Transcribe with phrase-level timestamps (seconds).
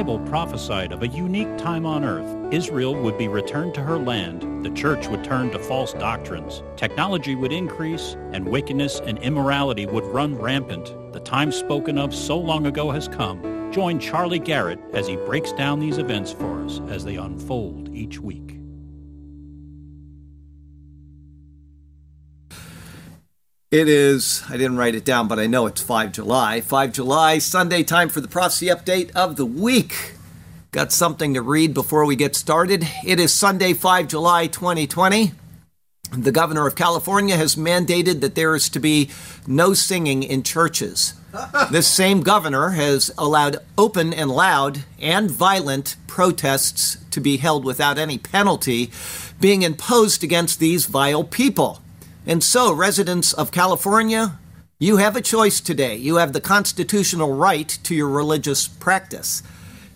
[0.00, 2.54] Bible prophesied of a unique time on earth.
[2.54, 7.34] Israel would be returned to her land, the church would turn to false doctrines, technology
[7.34, 10.86] would increase, and wickedness and immorality would run rampant.
[11.12, 13.70] The time spoken of so long ago has come.
[13.72, 18.18] Join Charlie Garrett as he breaks down these events for us as they unfold each
[18.20, 18.59] week.
[23.70, 26.60] It is, I didn't write it down, but I know it's 5 July.
[26.60, 30.14] 5 July, Sunday, time for the prophecy update of the week.
[30.72, 32.88] Got something to read before we get started.
[33.06, 35.34] It is Sunday, 5 July 2020.
[36.10, 39.08] The governor of California has mandated that there is to be
[39.46, 41.14] no singing in churches.
[41.70, 47.98] this same governor has allowed open and loud and violent protests to be held without
[47.98, 48.90] any penalty
[49.38, 51.80] being imposed against these vile people.
[52.26, 54.38] And so, residents of California,
[54.78, 55.96] you have a choice today.
[55.96, 59.42] You have the constitutional right to your religious practice.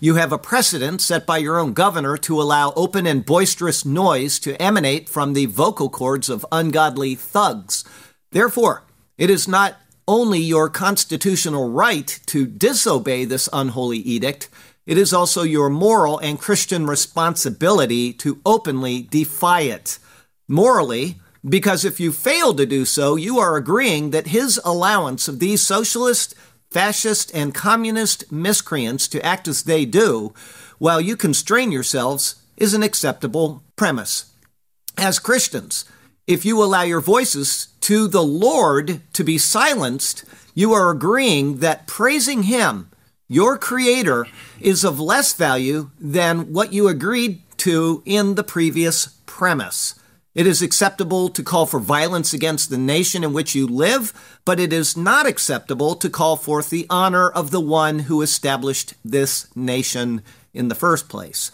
[0.01, 4.39] You have a precedent set by your own governor to allow open and boisterous noise
[4.41, 7.85] to emanate from the vocal cords of ungodly thugs.
[8.31, 8.83] Therefore,
[9.17, 14.49] it is not only your constitutional right to disobey this unholy edict,
[14.87, 19.99] it is also your moral and Christian responsibility to openly defy it.
[20.47, 25.39] Morally, because if you fail to do so, you are agreeing that his allowance of
[25.39, 26.35] these socialist,
[26.71, 30.33] fascist, and communist miscreants to act as they do,
[30.79, 34.33] while you constrain yourselves, is an acceptable premise.
[34.97, 35.85] As Christians,
[36.27, 41.87] if you allow your voices to the Lord to be silenced, you are agreeing that
[41.87, 42.91] praising Him,
[43.29, 44.27] your Creator,
[44.61, 49.95] is of less value than what you agreed to in the previous premise.
[50.35, 54.13] It is acceptable to call for violence against the nation in which you live,
[54.45, 58.95] but it is not acceptable to call forth the honor of the one who established
[59.05, 60.23] this nation
[60.53, 61.53] in the first place.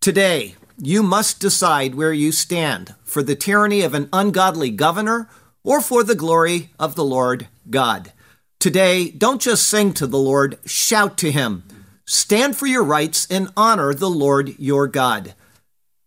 [0.00, 5.28] Today, you must decide where you stand for the tyranny of an ungodly governor
[5.62, 8.12] or for the glory of the Lord God.
[8.58, 11.64] Today, don't just sing to the Lord, shout to him.
[12.06, 15.34] Stand for your rights and honor the Lord your God.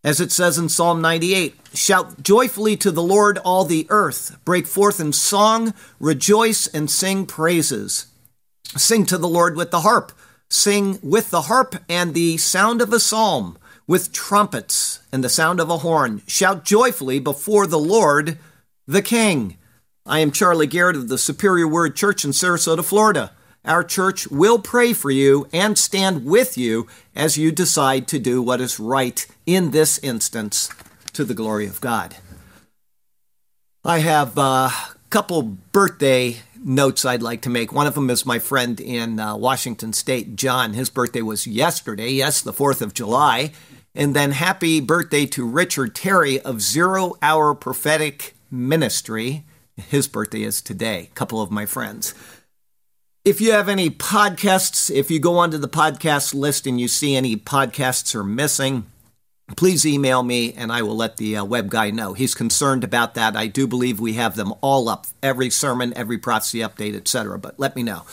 [0.06, 4.38] As it says in Psalm 98, shout joyfully to the Lord, all the earth.
[4.46, 8.06] Break forth in song, rejoice, and sing praises.
[8.78, 10.12] Sing to the Lord with the harp.
[10.48, 13.58] Sing with the harp and the sound of a psalm,
[13.88, 16.22] with trumpets and the sound of a horn.
[16.28, 18.38] Shout joyfully before the Lord,
[18.86, 19.58] the King.
[20.06, 23.32] I am Charlie Garrett of the Superior Word Church in Sarasota, Florida.
[23.66, 28.42] Our church will pray for you and stand with you as you decide to do
[28.42, 30.70] what is right in this instance
[31.14, 32.18] to the glory of God.
[33.84, 34.72] I have a
[35.10, 37.72] couple birthday notes I'd like to make.
[37.72, 40.74] One of them is my friend in uh, Washington State, John.
[40.74, 43.52] His birthday was yesterday, yes, the 4th of July.
[43.96, 49.44] And then happy birthday to Richard Terry of Zero Hour Prophetic Ministry.
[49.78, 52.14] His birthday is today, a couple of my friends.
[53.26, 57.16] If you have any podcasts, if you go onto the podcast list and you see
[57.16, 58.86] any podcasts are missing,
[59.58, 62.14] please email me and I will let the uh, web guy know.
[62.14, 63.36] He's concerned about that.
[63.36, 67.40] I do believe we have them all up every sermon, every prophecy update, etc.
[67.40, 68.04] But let me know.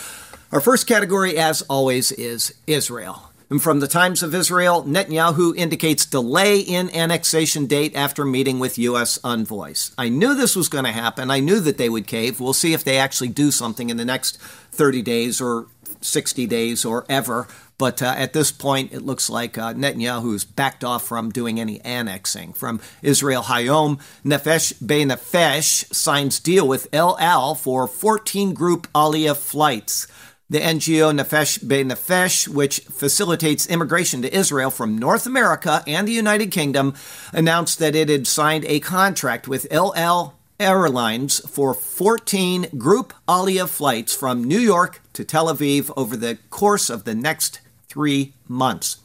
[0.51, 3.32] Our first category, as always, is Israel.
[3.53, 8.79] And from the Times of Israel, Netanyahu indicates delay in annexation date after meeting with
[8.79, 9.19] U.S.
[9.23, 9.93] envoys.
[9.99, 11.31] I knew this was going to happen.
[11.31, 12.41] I knew that they would cave.
[12.41, 15.67] We'll see if they actually do something in the next 30 days or
[16.01, 17.47] 60 days or ever.
[17.77, 22.55] But uh, at this point, it looks like uh, backed off from doing any annexing.
[22.55, 30.07] From Israel Hayom, Nefesh B'Nefesh signs deal with El Al for 14 group Aliyah flights.
[30.53, 36.51] The NGO Nefesh B'Nefesh, which facilitates immigration to Israel from North America and the United
[36.51, 36.93] Kingdom,
[37.33, 43.67] announced that it had signed a contract with El Al Airlines for 14 group Aliyah
[43.67, 48.99] flights from New York to Tel Aviv over the course of the next three months.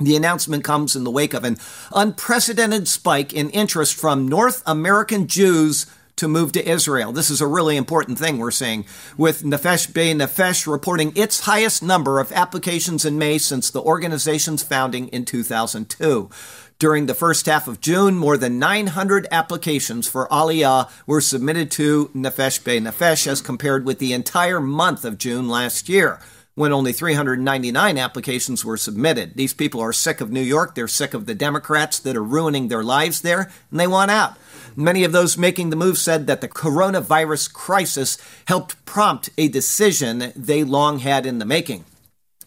[0.00, 1.58] The announcement comes in the wake of an
[1.92, 5.84] unprecedented spike in interest from North American Jews
[6.18, 7.12] to move to Israel.
[7.12, 8.84] This is a really important thing we're seeing,
[9.16, 15.08] with Nefesh B'Nefesh reporting its highest number of applications in May since the organization's founding
[15.08, 16.30] in 2002.
[16.78, 22.10] During the first half of June, more than 900 applications for Aliyah were submitted to
[22.14, 26.20] Nefesh B'Nefesh as compared with the entire month of June last year
[26.58, 29.34] when only 399 applications were submitted.
[29.36, 30.74] These people are sick of New York.
[30.74, 34.36] They're sick of the Democrats that are ruining their lives there, and they want out.
[34.80, 38.16] Many of those making the move said that the coronavirus crisis
[38.46, 41.84] helped prompt a decision they long had in the making.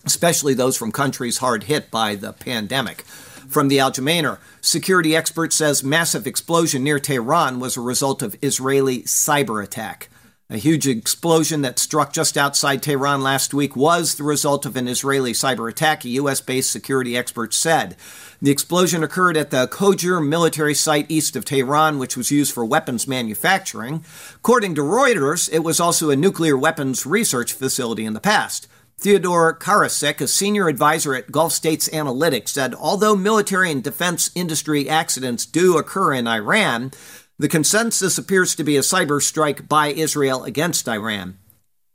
[0.05, 3.01] especially those from countries hard hit by the pandemic.
[3.01, 8.37] From the Al Aljamainer, security expert says massive explosion near Tehran was a result of
[8.41, 10.09] Israeli cyber attack.
[10.49, 14.87] A huge explosion that struck just outside Tehran last week was the result of an
[14.87, 16.41] Israeli cyber attack, a U.S.
[16.41, 17.95] based security expert said.
[18.43, 22.65] The explosion occurred at the Khojir military site east of Tehran, which was used for
[22.65, 24.03] weapons manufacturing.
[24.33, 28.67] According to Reuters, it was also a nuclear weapons research facility in the past.
[28.97, 34.89] Theodore Karasek, a senior advisor at Gulf States Analytics, said although military and defense industry
[34.89, 36.91] accidents do occur in Iran,
[37.37, 41.37] the consensus appears to be a cyber strike by Israel against Iran.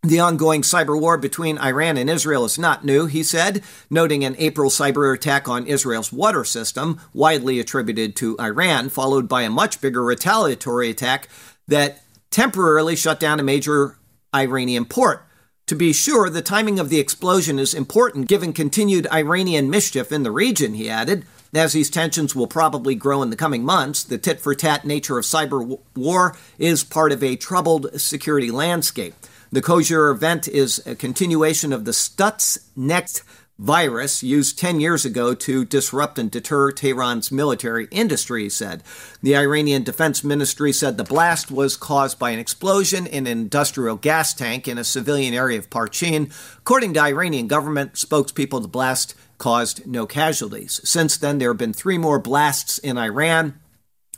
[0.07, 4.37] The ongoing cyber war between Iran and Israel is not new, he said, noting an
[4.39, 9.81] April cyber attack on Israel's water system, widely attributed to Iran, followed by a much
[9.81, 11.29] bigger retaliatory attack
[11.67, 13.99] that temporarily shut down a major
[14.33, 15.27] Iranian port.
[15.67, 20.23] To be sure, the timing of the explosion is important given continued Iranian mischief in
[20.23, 21.25] the region, he added.
[21.53, 25.19] As these tensions will probably grow in the coming months, the tit for tat nature
[25.19, 29.15] of cyber war is part of a troubled security landscape.
[29.53, 33.23] The Khojir event is a continuation of the Stuxnet
[33.59, 38.83] virus used 10 years ago to disrupt and deter Tehran's military industry, he said.
[39.23, 43.97] The Iranian Defense Ministry said the blast was caused by an explosion in an industrial
[43.97, 46.31] gas tank in a civilian area of Parchin.
[46.59, 50.81] According to Iranian government spokespeople, the blast caused no casualties.
[50.85, 53.61] Since then, there have been three more blasts in Iran.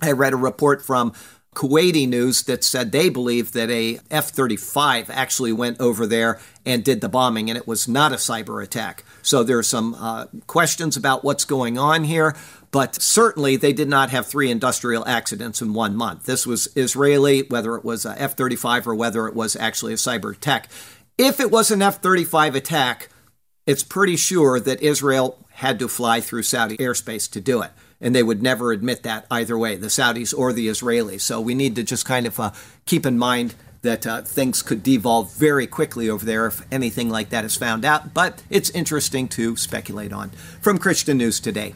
[0.01, 1.13] I read a report from
[1.59, 7.01] Kuwaiti news that said they believe that a F-35 actually went over there and did
[7.01, 9.03] the bombing, and it was not a cyber attack.
[9.23, 12.37] So there are some uh, questions about what's going on here,
[12.71, 16.27] but certainly they did not have three industrial accidents in one month.
[16.27, 20.37] This was Israeli, whether it was a F-35 or whether it was actually a cyber
[20.37, 20.69] attack.
[21.19, 23.09] If it was an F-35 attack,
[23.67, 27.73] it's pretty sure that Israel had to fly through Saudi airspace to do it.
[28.01, 31.21] And they would never admit that either way, the Saudis or the Israelis.
[31.23, 32.53] So we need to just kind of uh,
[32.87, 37.31] keep in mind that uh, things could devolve very quickly over there if anything like
[37.31, 38.15] that is found out.
[38.15, 40.31] But it's interesting to speculate on.
[40.61, 41.75] From Christian News Today.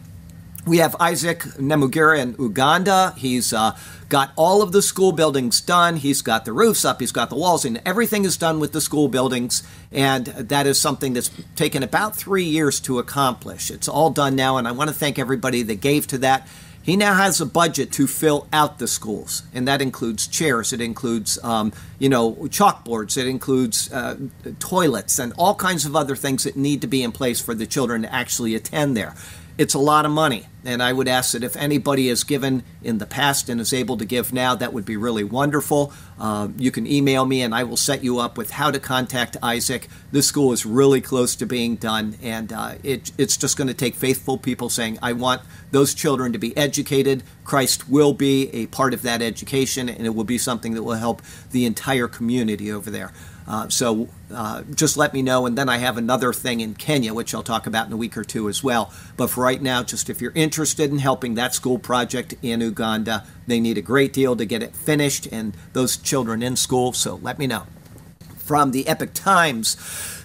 [0.65, 3.15] We have Isaac Namugira in Uganda.
[3.17, 3.77] He's uh,
[4.09, 5.97] got all of the school buildings done.
[5.97, 7.01] He's got the roofs up.
[7.01, 9.65] He's got the walls and Everything is done with the school buildings.
[9.91, 13.73] And that is something that's taken about three years to accomplish.
[13.73, 14.57] It's all done now.
[14.57, 16.47] And I want to thank everybody that gave to that.
[16.81, 20.81] He now has a budget to fill out the schools, and that includes chairs, it
[20.81, 24.17] includes, um, you know, chalkboards, it includes uh,
[24.59, 27.67] toilets, and all kinds of other things that need to be in place for the
[27.67, 29.15] children to actually attend there.
[29.59, 30.47] It's a lot of money.
[30.65, 33.97] And I would ask that if anybody has given in the past and is able
[33.97, 35.93] to give now, that would be really wonderful.
[36.21, 39.37] Uh, you can email me and I will set you up with how to contact
[39.43, 39.89] Isaac.
[40.13, 43.75] This school is really close to being done, and uh, it, it's just going to
[43.75, 47.25] take faithful people saying, I want those children to be educated.
[47.45, 50.95] Christ will be a part of that education, and it will be something that will
[50.95, 53.13] help the entire community over there.
[53.49, 55.47] Uh, so uh, just let me know.
[55.47, 58.17] And then I have another thing in Kenya, which I'll talk about in a week
[58.17, 58.93] or two as well.
[59.17, 63.25] But for right now, just if you're interested in helping that school project in Uganda,
[63.47, 66.93] they need a great deal to get it finished and those children in school.
[66.93, 67.67] So let me know.
[68.39, 69.77] From the Epoch Times,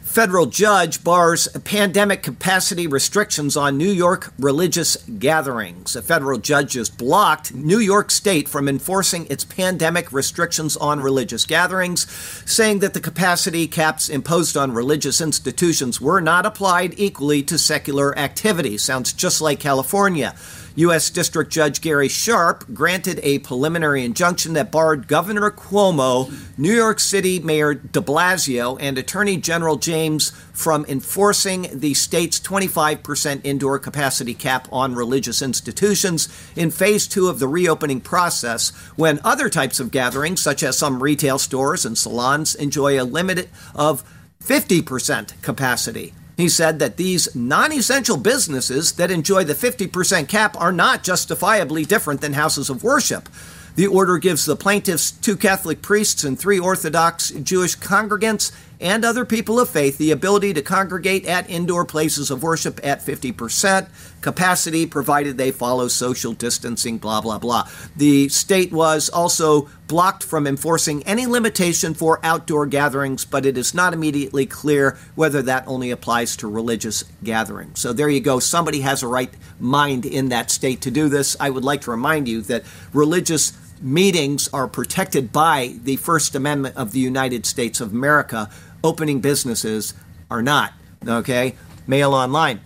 [0.08, 5.98] Federal judge bars pandemic capacity restrictions on New York religious gatherings.
[5.98, 11.46] A federal judge has blocked New York State from enforcing its pandemic restrictions on religious
[11.46, 12.10] gatherings,
[12.50, 18.18] saying that the capacity caps imposed on religious institutions were not applied equally to secular
[18.18, 18.78] activity.
[18.78, 20.34] Sounds just like California.
[20.78, 21.10] U.S.
[21.10, 27.40] District Judge Gary Sharpe granted a preliminary injunction that barred Governor Cuomo, New York City
[27.40, 34.68] Mayor de Blasio, and Attorney General James from enforcing the state's 25% indoor capacity cap
[34.72, 40.44] on religious institutions in phase two of the reopening process, when other types of gatherings,
[40.44, 44.04] such as some retail stores and salons, enjoy a limit of
[44.44, 46.14] 50% capacity.
[46.38, 51.84] He said that these non essential businesses that enjoy the 50% cap are not justifiably
[51.84, 53.28] different than houses of worship.
[53.76, 59.26] The order gives the plaintiffs, two Catholic priests, and three Orthodox Jewish congregants and other
[59.26, 63.88] people of faith the ability to congregate at indoor places of worship at 50%
[64.22, 67.68] capacity, provided they follow social distancing, blah, blah, blah.
[67.96, 73.74] The state was also blocked from enforcing any limitation for outdoor gatherings, but it is
[73.74, 77.80] not immediately clear whether that only applies to religious gatherings.
[77.80, 78.40] So there you go.
[78.40, 81.38] Somebody has a right mind in that state to do this.
[81.40, 86.76] I would like to remind you that religious meetings are protected by the First Amendment
[86.76, 88.50] of the United States of America.
[88.88, 89.94] Opening businesses
[90.32, 90.72] are not.
[91.06, 91.56] Okay?
[91.88, 92.62] Mail Online.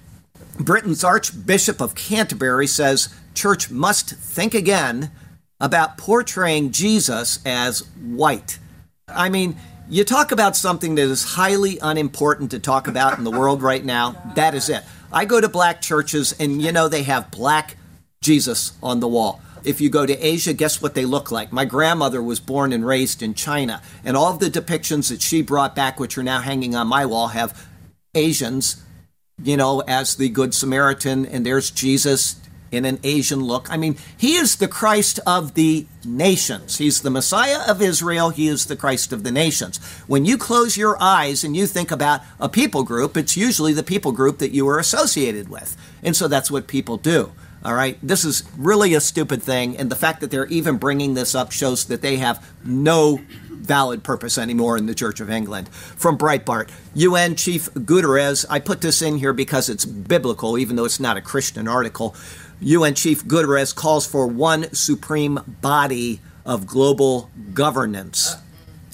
[0.59, 5.09] Britain's Archbishop of Canterbury says church must think again
[5.59, 8.59] about portraying Jesus as white.
[9.07, 9.57] I mean,
[9.89, 13.83] you talk about something that is highly unimportant to talk about in the world right
[13.83, 14.83] now, that is it.
[15.11, 17.77] I go to black churches and you know they have black
[18.21, 19.41] Jesus on the wall.
[19.63, 21.51] If you go to Asia, guess what they look like?
[21.51, 25.41] My grandmother was born and raised in China, and all of the depictions that she
[25.41, 27.67] brought back, which are now hanging on my wall, have
[28.15, 28.83] Asians,
[29.43, 32.37] you know, as the Good Samaritan, and there's Jesus
[32.71, 33.69] in an Asian look.
[33.69, 36.77] I mean, he is the Christ of the nations.
[36.77, 38.29] He's the Messiah of Israel.
[38.29, 39.77] He is the Christ of the nations.
[40.07, 43.83] When you close your eyes and you think about a people group, it's usually the
[43.83, 45.75] people group that you are associated with.
[46.01, 47.33] And so that's what people do.
[47.63, 47.97] All right.
[48.01, 49.77] This is really a stupid thing.
[49.77, 54.03] And the fact that they're even bringing this up shows that they have no valid
[54.03, 55.69] purpose anymore in the Church of England.
[55.69, 60.85] From Breitbart, UN Chief Guterres, I put this in here because it's biblical, even though
[60.85, 62.15] it's not a Christian article.
[62.59, 68.35] UN Chief Guterres calls for one supreme body of global governance.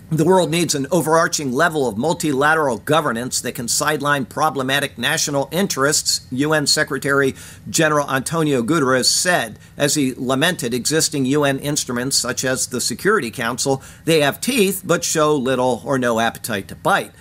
[0.10, 6.26] The world needs an overarching level of multilateral governance that can sideline problematic national interests,
[6.32, 7.36] UN Secretary
[7.70, 13.84] General Antonio Guterres said as he lamented existing UN instruments such as the Security Council.
[14.06, 17.12] They have teeth but show little or no appetite to bite.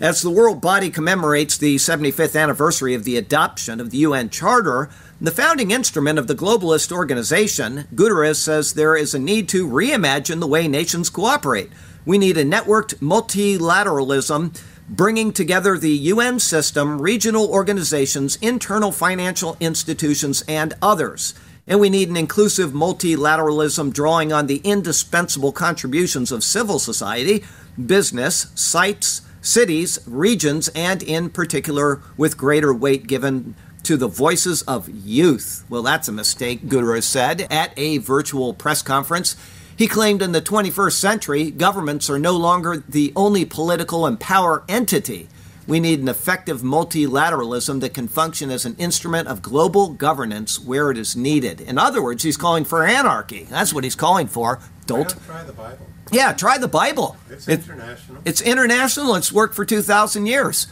[0.00, 4.90] As the world body commemorates the 75th anniversary of the adoption of the UN Charter,
[5.20, 10.40] the founding instrument of the globalist organization, Guterres says there is a need to reimagine
[10.40, 11.70] the way nations cooperate.
[12.04, 20.42] We need a networked multilateralism bringing together the UN system, regional organizations, internal financial institutions,
[20.48, 21.34] and others.
[21.66, 27.44] And we need an inclusive multilateralism drawing on the indispensable contributions of civil society,
[27.86, 33.54] business, sites, cities, regions, and in particular, with greater weight given
[33.84, 35.64] to the voices of youth.
[35.68, 39.36] Well, that's a mistake, Guterres said at a virtual press conference.
[39.76, 44.64] He claimed in the 21st century, governments are no longer the only political and power
[44.68, 45.28] entity.
[45.66, 50.90] We need an effective multilateralism that can function as an instrument of global governance where
[50.90, 51.60] it is needed.
[51.60, 53.44] In other words, he's calling for anarchy.
[53.44, 54.60] That's what he's calling for.
[54.86, 55.86] Don't try the Bible.
[56.10, 57.16] Yeah, try the Bible.
[57.30, 58.22] It's it, international.
[58.24, 59.14] It's international.
[59.14, 60.66] It's worked for 2,000 years.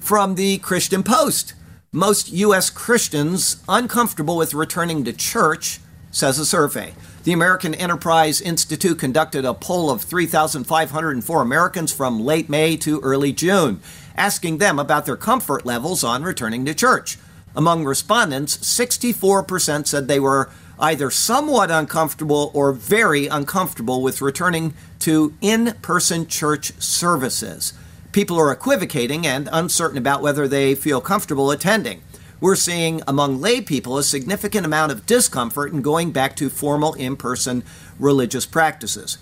[0.00, 1.54] From the Christian Post.
[1.92, 2.68] Most U.S.
[2.68, 5.78] Christians uncomfortable with returning to church,
[6.10, 6.94] says a survey.
[7.24, 13.32] The American Enterprise Institute conducted a poll of 3,504 Americans from late May to early
[13.32, 13.78] June,
[14.16, 17.18] asking them about their comfort levels on returning to church.
[17.54, 20.50] Among respondents, 64% said they were
[20.80, 27.72] either somewhat uncomfortable or very uncomfortable with returning to in person church services.
[28.10, 32.02] People are equivocating and uncertain about whether they feel comfortable attending
[32.42, 36.92] we're seeing among lay people a significant amount of discomfort in going back to formal
[36.94, 37.62] in person
[38.00, 39.18] religious practices.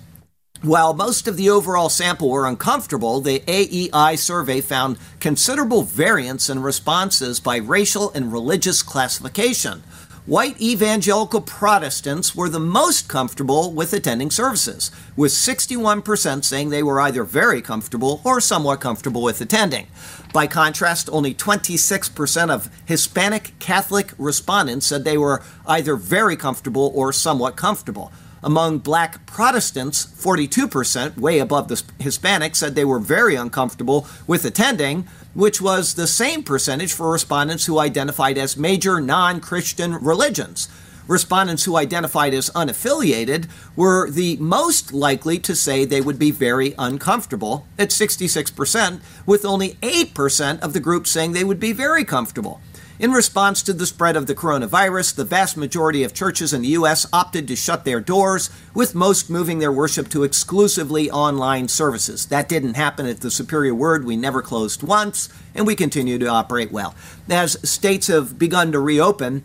[0.63, 6.63] While most of the overall sample were uncomfortable, the AEI survey found considerable variance in
[6.63, 9.83] responses by racial and religious classification
[10.27, 17.01] white evangelical Protestants were the most comfortable with attending services, with 61% saying they were
[17.01, 19.87] either very comfortable or somewhat comfortable with attending.
[20.33, 27.13] By contrast, only 26% of Hispanic Catholic respondents said they were either very comfortable or
[27.13, 28.13] somewhat comfortable.
[28.43, 35.07] Among black Protestants, 42%, way above the Hispanics, said they were very uncomfortable with attending,
[35.35, 40.69] which was the same percentage for respondents who identified as major non Christian religions.
[41.07, 46.73] Respondents who identified as unaffiliated were the most likely to say they would be very
[46.79, 52.61] uncomfortable at 66%, with only 8% of the group saying they would be very comfortable.
[53.01, 56.69] In response to the spread of the coronavirus, the vast majority of churches in the
[56.69, 57.07] U.S.
[57.15, 62.27] opted to shut their doors, with most moving their worship to exclusively online services.
[62.27, 64.05] That didn't happen at the Superior Word.
[64.05, 66.95] We never closed once, and we continue to operate well.
[67.27, 69.45] As states have begun to reopen,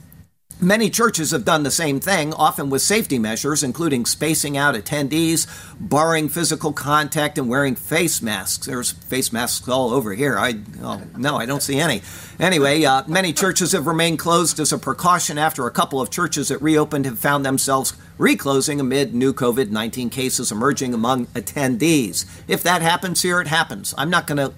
[0.61, 5.47] Many churches have done the same thing, often with safety measures, including spacing out attendees,
[5.77, 8.65] barring physical contact, and wearing face masks.
[8.65, 10.39] There's face masks all over here.
[10.39, 12.01] I oh, no, I don't see any.
[12.39, 16.47] Anyway, uh, many churches have remained closed as a precaution after a couple of churches
[16.47, 22.25] that reopened have found themselves reclosing amid new COVID 19 cases emerging among attendees.
[22.47, 23.93] If that happens here, it happens.
[23.97, 24.53] I'm not going to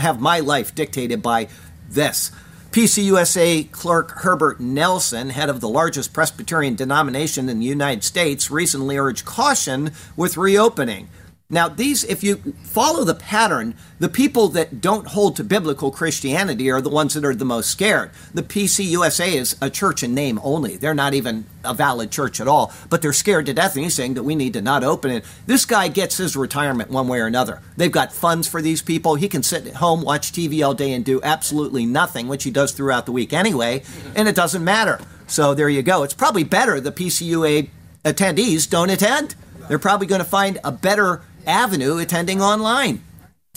[0.00, 1.48] have my life dictated by
[1.88, 2.30] this.
[2.72, 8.96] PCUSA clerk Herbert Nelson, head of the largest Presbyterian denomination in the United States, recently
[8.96, 11.08] urged caution with reopening.
[11.52, 16.70] Now, these, if you follow the pattern, the people that don't hold to biblical Christianity
[16.70, 18.12] are the ones that are the most scared.
[18.32, 20.76] The PCUSA is a church in name only.
[20.76, 23.94] They're not even a valid church at all, but they're scared to death and he's
[23.94, 25.24] saying that we need to not open it.
[25.46, 27.60] This guy gets his retirement one way or another.
[27.76, 29.16] They've got funds for these people.
[29.16, 32.52] He can sit at home, watch TV all day, and do absolutely nothing, which he
[32.52, 33.82] does throughout the week anyway,
[34.14, 35.00] and it doesn't matter.
[35.26, 36.04] So there you go.
[36.04, 37.70] It's probably better the PCUA
[38.04, 39.34] attendees don't attend.
[39.68, 43.02] They're probably going to find a better avenue attending online.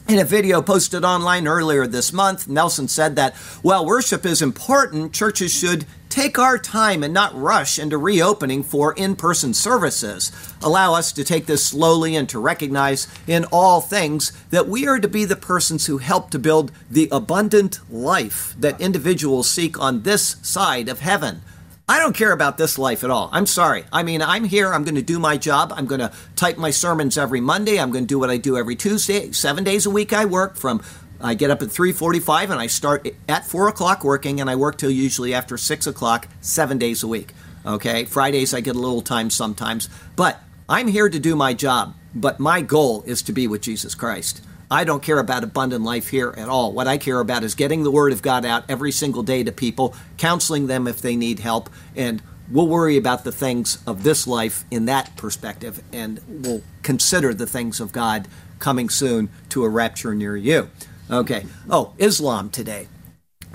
[0.06, 5.14] In a video posted online earlier this month, Nelson said that while worship is important,
[5.14, 10.32] churches should take our time and not rush into reopening for in person services.
[10.62, 15.00] Allow us to take this slowly and to recognize in all things that we are
[15.00, 20.04] to be the persons who help to build the abundant life that individuals seek on
[20.04, 21.42] this side of heaven.
[21.88, 23.30] I don't care about this life at all.
[23.34, 23.84] I'm sorry.
[23.92, 24.74] I mean, I'm here.
[24.74, 25.74] I'm going to do my job.
[25.76, 27.78] I'm going to type my sermons every Monday.
[27.78, 29.34] I'm going to do what I do every Tuesday.
[29.34, 30.82] Seven days a week I work from.
[31.20, 34.78] I get up at 3:45 and I start at four o'clock working, and I work
[34.78, 37.34] till usually after six o'clock, seven days a week.
[37.66, 41.96] Okay, Fridays I get a little time sometimes, but I'm here to do my job.
[42.16, 44.42] But my goal is to be with Jesus Christ.
[44.74, 46.72] I don't care about abundant life here at all.
[46.72, 49.52] What I care about is getting the Word of God out every single day to
[49.52, 54.26] people, counseling them if they need help, and we'll worry about the things of this
[54.26, 58.28] life in that perspective, and we'll consider the things of God
[58.58, 60.72] coming soon to a rapture near you.
[61.08, 61.46] Okay.
[61.70, 62.88] Oh, Islam today.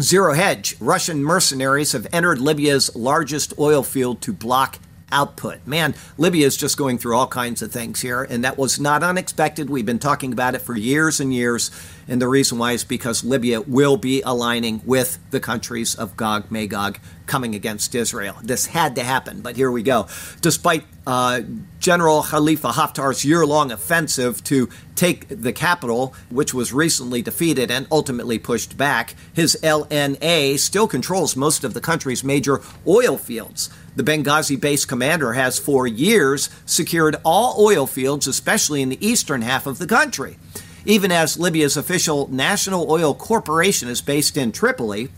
[0.01, 0.77] Zero Hedge.
[0.79, 4.79] Russian mercenaries have entered Libya's largest oil field to block
[5.13, 5.67] output.
[5.67, 9.03] Man, Libya is just going through all kinds of things here, and that was not
[9.03, 9.71] unexpected.
[9.71, 11.71] We've been talking about it for years and years,
[12.07, 16.51] and the reason why is because Libya will be aligning with the countries of Gog
[16.51, 18.37] Magog coming against Israel.
[18.43, 20.09] This had to happen, but here we go.
[20.41, 21.43] Despite uh,
[21.79, 27.87] General Khalifa Haftar's year long offensive to take the capital, which was recently defeated and
[27.93, 33.71] ultimately pushed back, his LNA still controls most of the country's major oil fields.
[33.95, 39.43] The Benghazi based commander has for years secured all oil fields, especially in the eastern
[39.43, 40.37] half of the country.
[40.85, 45.11] Even as Libya's official National Oil Corporation is based in Tripoli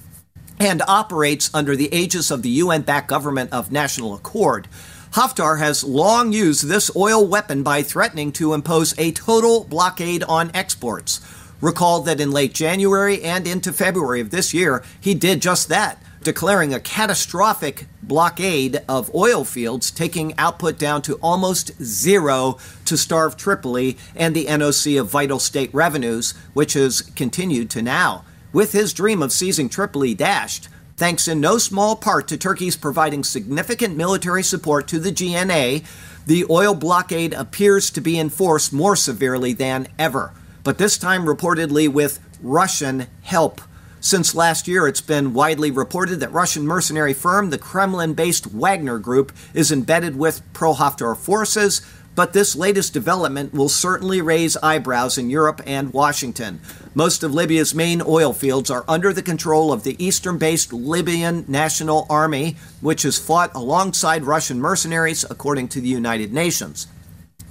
[0.60, 4.68] and operates under the aegis of the UN backed government of National Accord,
[5.12, 10.52] Haftar has long used this oil weapon by threatening to impose a total blockade on
[10.54, 11.20] exports.
[11.60, 16.00] Recall that in late January and into February of this year, he did just that
[16.22, 23.36] declaring a catastrophic blockade of oil fields, taking output down to almost zero to starve
[23.36, 28.24] Tripoli and the NOC of vital state revenues, which has continued to now.
[28.52, 33.22] With his dream of seizing Tripoli dashed, thanks in no small part to Turkey's providing
[33.22, 35.84] significant military support to the GNA,
[36.26, 40.32] the oil blockade appears to be enforced more severely than ever,
[40.64, 43.60] but this time reportedly with Russian help.
[44.00, 48.98] Since last year, it's been widely reported that Russian mercenary firm, the Kremlin based Wagner
[48.98, 51.82] Group, is embedded with pro Haftar forces,
[52.14, 56.60] but this latest development will certainly raise eyebrows in Europe and Washington.
[56.94, 61.44] Most of Libya's main oil fields are under the control of the eastern based Libyan
[61.48, 66.88] National Army, which has fought alongside Russian mercenaries, according to the United Nations.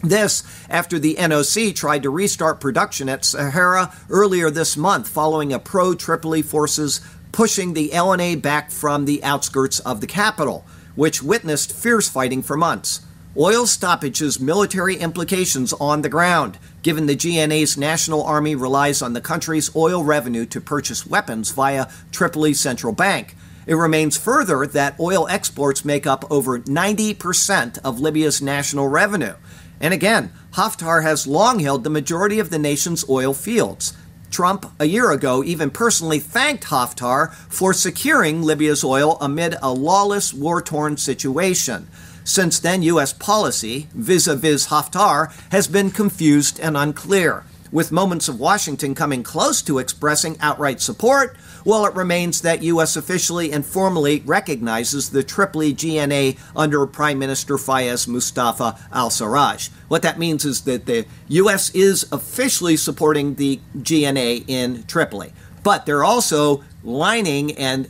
[0.02, 5.60] This after the NOC tried to restart production at Sharara earlier this month following a
[5.60, 11.74] pro Tripoli forces pushing the LNA back from the outskirts of the capital, which witnessed
[11.74, 13.02] fierce fighting for months.
[13.38, 19.22] Oil stoppages military implications on the ground, given the GNA's national army relies on the
[19.22, 23.36] country's oil revenue to purchase weapons via Tripoli's central bank.
[23.68, 29.36] It remains further that oil exports make up over 90% of Libya's national revenue.
[29.80, 33.94] And again, Haftar has long held the majority of the nation's oil fields.
[34.32, 40.34] Trump, a year ago, even personally thanked Haftar for securing Libya's oil amid a lawless,
[40.34, 41.88] war torn situation.
[42.24, 43.14] Since then, U.S.
[43.14, 49.24] policy vis a vis Haftar has been confused and unclear with moments of Washington coming
[49.24, 52.96] close to expressing outright support, while it remains that U.S.
[52.96, 59.70] officially and formally recognizes the Tripoli GNA under Prime Minister Fayez Mustafa al Sarraj.
[59.88, 61.70] What that means is that the U.S.
[61.72, 67.90] is officially supporting the GNA in Tripoli, but they're also lining and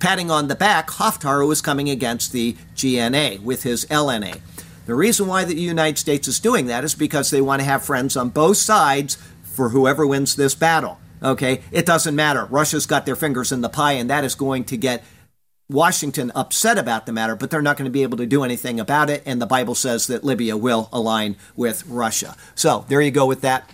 [0.00, 4.40] patting on the back Haftar, is coming against the GNA with his LNA.
[4.86, 7.84] The reason why the United States is doing that is because they want to have
[7.84, 10.98] friends on both sides for whoever wins this battle.
[11.22, 11.60] Okay?
[11.70, 12.46] It doesn't matter.
[12.46, 15.04] Russia's got their fingers in the pie, and that is going to get
[15.68, 18.80] Washington upset about the matter, but they're not going to be able to do anything
[18.80, 19.22] about it.
[19.24, 22.36] And the Bible says that Libya will align with Russia.
[22.54, 23.70] So there you go with that.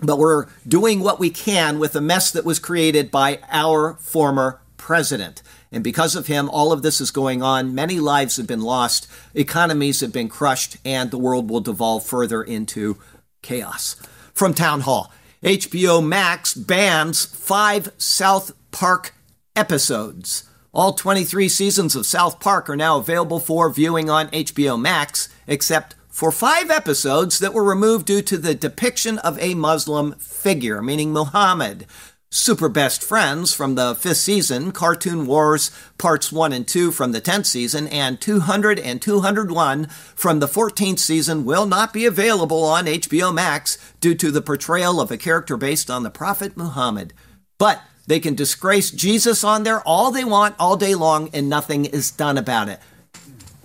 [0.00, 4.60] But we're doing what we can with the mess that was created by our former
[4.76, 5.42] president.
[5.74, 7.74] And because of him, all of this is going on.
[7.74, 12.44] Many lives have been lost, economies have been crushed, and the world will devolve further
[12.44, 12.96] into
[13.42, 13.96] chaos.
[14.32, 19.14] From Town Hall HBO Max bans five South Park
[19.56, 20.44] episodes.
[20.72, 25.96] All 23 seasons of South Park are now available for viewing on HBO Max, except
[26.08, 31.12] for five episodes that were removed due to the depiction of a Muslim figure, meaning
[31.12, 31.86] Muhammad.
[32.34, 37.20] Super Best Friends from the fifth season, Cartoon Wars Parts 1 and 2 from the
[37.20, 42.86] 10th season, and 200 and 201 from the 14th season will not be available on
[42.86, 47.14] HBO Max due to the portrayal of a character based on the Prophet Muhammad.
[47.56, 51.84] But they can disgrace Jesus on there all they want, all day long, and nothing
[51.84, 52.80] is done about it.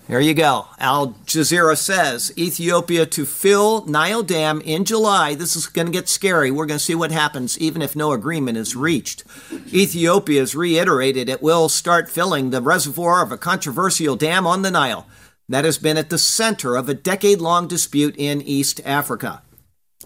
[0.10, 0.66] There you go.
[0.80, 5.36] Al Jazeera says Ethiopia to fill Nile Dam in July.
[5.36, 6.50] This is going to get scary.
[6.50, 9.24] We're going to see what happens even if no agreement is reached.
[9.72, 14.72] Ethiopia has reiterated it will start filling the reservoir of a controversial dam on the
[14.72, 15.06] Nile
[15.48, 19.44] that has been at the center of a decade long dispute in East Africa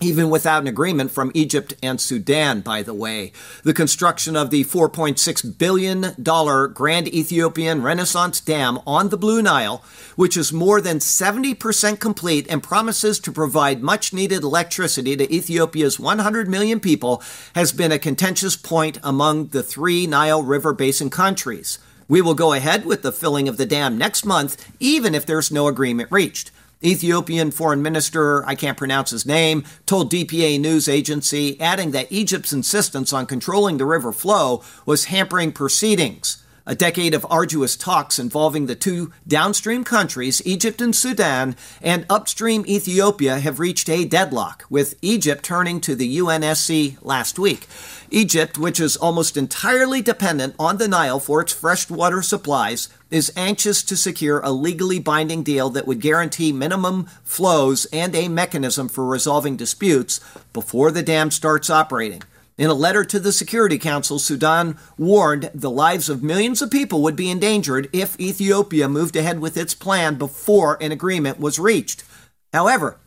[0.01, 3.31] even without an agreement from Egypt and Sudan, by the way.
[3.63, 6.15] The construction of the $4.6 billion
[6.73, 9.83] Grand Ethiopian Renaissance Dam on the Blue Nile,
[10.15, 15.99] which is more than 70% complete and promises to provide much needed electricity to Ethiopia's
[15.99, 17.21] 100 million people,
[17.53, 21.77] has been a contentious point among the three Nile River Basin countries.
[22.07, 25.51] We will go ahead with the filling of the dam next month, even if there's
[25.51, 26.49] no agreement reached.
[26.85, 32.51] Ethiopian foreign minister, I can't pronounce his name, told DPA news agency, adding that Egypt's
[32.51, 36.42] insistence on controlling the river flow was hampering proceedings.
[36.65, 42.63] A decade of arduous talks involving the two downstream countries, Egypt and Sudan, and upstream
[42.65, 47.67] Ethiopia have reached a deadlock, with Egypt turning to the UNSC last week.
[48.11, 53.83] Egypt, which is almost entirely dependent on the Nile for its freshwater supplies, is anxious
[53.83, 59.05] to secure a legally binding deal that would guarantee minimum flows and a mechanism for
[59.05, 60.21] resolving disputes
[60.53, 62.23] before the dam starts operating.
[62.55, 67.01] In a letter to the Security Council, Sudan warned the lives of millions of people
[67.01, 72.03] would be endangered if Ethiopia moved ahead with its plan before an agreement was reached.
[72.53, 72.99] However,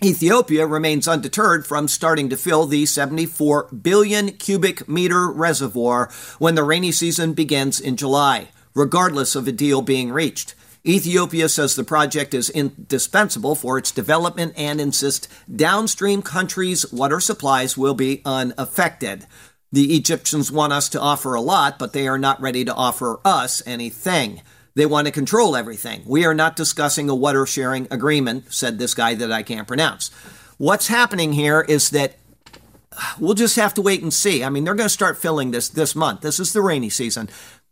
[0.00, 6.62] Ethiopia remains undeterred from starting to fill the 74 billion cubic meter reservoir when the
[6.62, 10.54] rainy season begins in July, regardless of a deal being reached.
[10.86, 17.78] Ethiopia says the project is indispensable for its development and insists downstream countries' water supplies
[17.78, 19.26] will be unaffected.
[19.72, 23.18] The Egyptians want us to offer a lot, but they are not ready to offer
[23.24, 24.42] us anything.
[24.74, 26.02] They want to control everything.
[26.04, 30.10] We are not discussing a water sharing agreement, said this guy that I can't pronounce.
[30.58, 32.16] What's happening here is that
[32.92, 34.44] uh, we'll just have to wait and see.
[34.44, 36.20] I mean, they're going to start filling this this month.
[36.20, 37.28] This is the rainy season.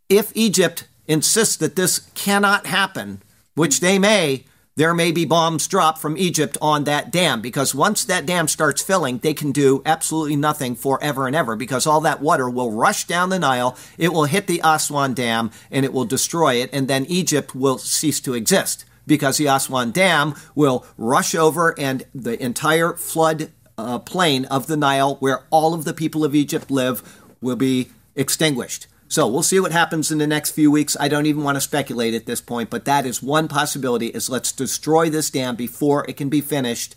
[0.09, 3.21] If Egypt insists that this cannot happen,
[3.55, 8.03] which they may, there may be bombs dropped from Egypt on that dam because once
[8.05, 12.21] that dam starts filling, they can do absolutely nothing forever and ever because all that
[12.21, 16.05] water will rush down the Nile, it will hit the Aswan Dam, and it will
[16.05, 21.35] destroy it, and then Egypt will cease to exist because the Aswan Dam will rush
[21.35, 26.25] over and the entire flood uh, plain of the Nile, where all of the people
[26.25, 28.87] of Egypt live, will be extinguished.
[29.13, 30.97] So we'll see what happens in the next few weeks.
[30.99, 34.27] I don't even want to speculate at this point, but that is one possibility is
[34.27, 36.95] let's destroy this dam before it can be finished.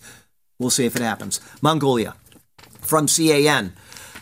[0.59, 1.42] We'll see if it happens.
[1.61, 2.14] Mongolia
[2.81, 3.72] from CNA.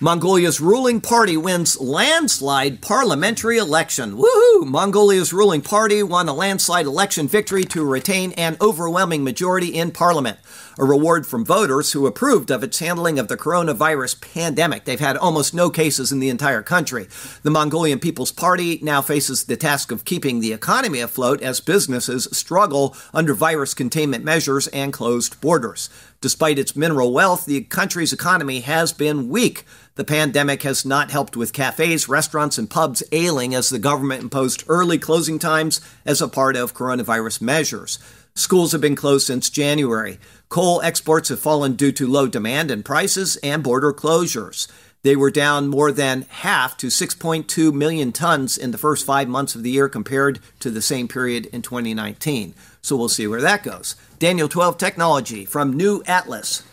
[0.04, 4.18] Mongolia's ruling party wins landslide parliamentary election.
[4.18, 4.66] Woohoo!
[4.66, 10.36] Mongolia's ruling party won a landslide election victory to retain an overwhelming majority in parliament
[10.78, 14.84] a reward from voters who approved of its handling of the coronavirus pandemic.
[14.84, 17.06] They've had almost no cases in the entire country.
[17.42, 22.28] The Mongolian People's Party now faces the task of keeping the economy afloat as businesses
[22.32, 25.90] struggle under virus containment measures and closed borders.
[26.20, 29.64] Despite its mineral wealth, the country's economy has been weak.
[29.96, 34.64] The pandemic has not helped with cafes, restaurants, and pubs ailing as the government imposed
[34.66, 38.00] early closing times as a part of coronavirus measures.
[38.34, 40.18] Schools have been closed since January.
[40.48, 44.66] Coal exports have fallen due to low demand and prices and border closures.
[45.02, 49.54] They were down more than half to 6.2 million tons in the first five months
[49.54, 52.54] of the year compared to the same period in 2019.
[52.82, 53.94] So we'll see where that goes.
[54.18, 56.64] Daniel 12 Technology from New Atlas.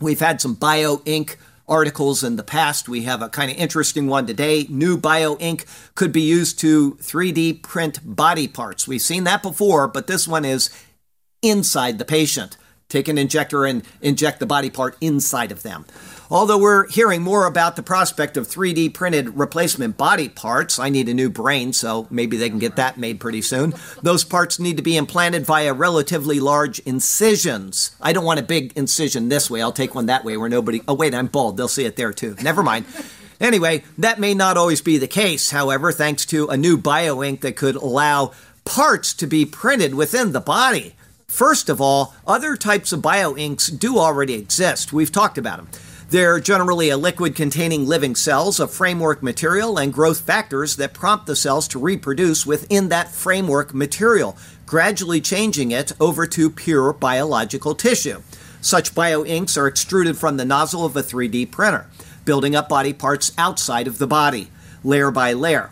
[0.00, 2.88] We've had some bio ink articles in the past.
[2.88, 4.66] We have a kind of interesting one today.
[4.68, 8.88] New bio ink could be used to 3D print body parts.
[8.88, 10.70] We've seen that before, but this one is
[11.42, 12.56] inside the patient.
[12.88, 15.84] Take an injector and inject the body part inside of them.
[16.30, 21.06] Although we're hearing more about the prospect of 3D printed replacement body parts, I need
[21.10, 23.74] a new brain, so maybe they can get that made pretty soon.
[24.02, 27.94] Those parts need to be implanted via relatively large incisions.
[28.00, 29.60] I don't want a big incision this way.
[29.60, 30.80] I'll take one that way where nobody.
[30.88, 31.58] Oh, wait, I'm bald.
[31.58, 32.36] They'll see it there too.
[32.42, 32.86] Never mind.
[33.38, 37.56] Anyway, that may not always be the case, however, thanks to a new bioink that
[37.56, 38.32] could allow
[38.64, 40.94] parts to be printed within the body.
[41.28, 44.92] First of all, other types of bioinks do already exist.
[44.92, 45.68] We've talked about them.
[46.10, 51.26] They're generally a liquid containing living cells, a framework material, and growth factors that prompt
[51.26, 54.36] the cells to reproduce within that framework material,
[54.66, 58.20] gradually changing it over to pure biological tissue.
[58.60, 61.86] Such bioinks are extruded from the nozzle of a 3D printer,
[62.24, 64.50] building up body parts outside of the body,
[64.82, 65.70] layer by layer.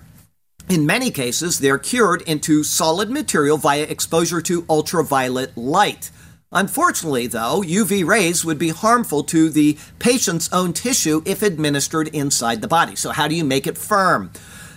[0.68, 6.10] In many cases, they're cured into solid material via exposure to ultraviolet light.
[6.50, 12.62] Unfortunately, though, UV rays would be harmful to the patient's own tissue if administered inside
[12.62, 12.96] the body.
[12.96, 14.32] So, how do you make it firm?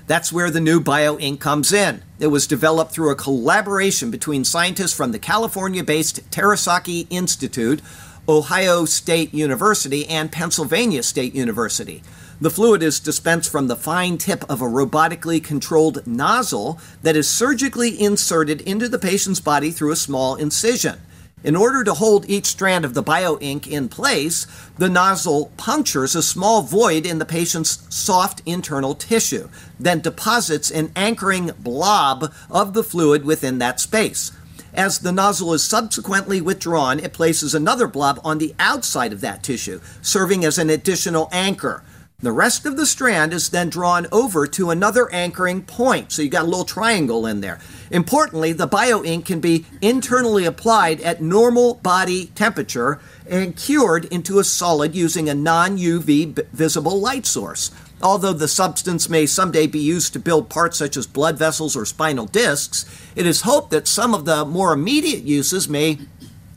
[0.06, 2.04] That's where the new BioInk comes in.
[2.20, 7.82] It was developed through a collaboration between scientists from the California based Terasaki Institute,
[8.28, 12.04] Ohio State University, and Pennsylvania State University.
[12.42, 17.28] The fluid is dispensed from the fine tip of a robotically controlled nozzle that is
[17.28, 21.02] surgically inserted into the patient's body through a small incision.
[21.44, 24.48] In order to hold each strand of the bioink in place,
[24.78, 30.94] the nozzle punctures a small void in the patient's soft internal tissue, then deposits an
[30.96, 34.32] anchoring blob of the fluid within that space.
[34.74, 39.44] As the nozzle is subsequently withdrawn, it places another blob on the outside of that
[39.44, 41.84] tissue, serving as an additional anchor.
[42.22, 46.12] The rest of the strand is then drawn over to another anchoring point.
[46.12, 47.60] So you got a little triangle in there.
[47.92, 54.44] Importantly, the bioink can be internally applied at normal body temperature and cured into a
[54.44, 57.72] solid using a non UV visible light source.
[58.02, 61.86] Although the substance may someday be used to build parts such as blood vessels or
[61.86, 66.00] spinal discs, it is hoped that some of the more immediate uses may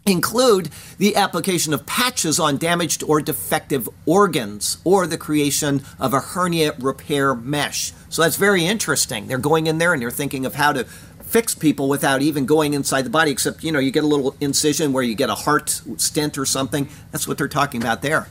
[0.04, 6.20] include the application of patches on damaged or defective organs or the creation of a
[6.20, 7.92] hernia repair mesh.
[8.08, 9.28] So that's very interesting.
[9.28, 12.74] They're going in there and they're thinking of how to fix people without even going
[12.74, 15.34] inside the body, except, you know, you get a little incision where you get a
[15.34, 16.88] heart stent or something.
[17.10, 18.28] That's what they're talking about there.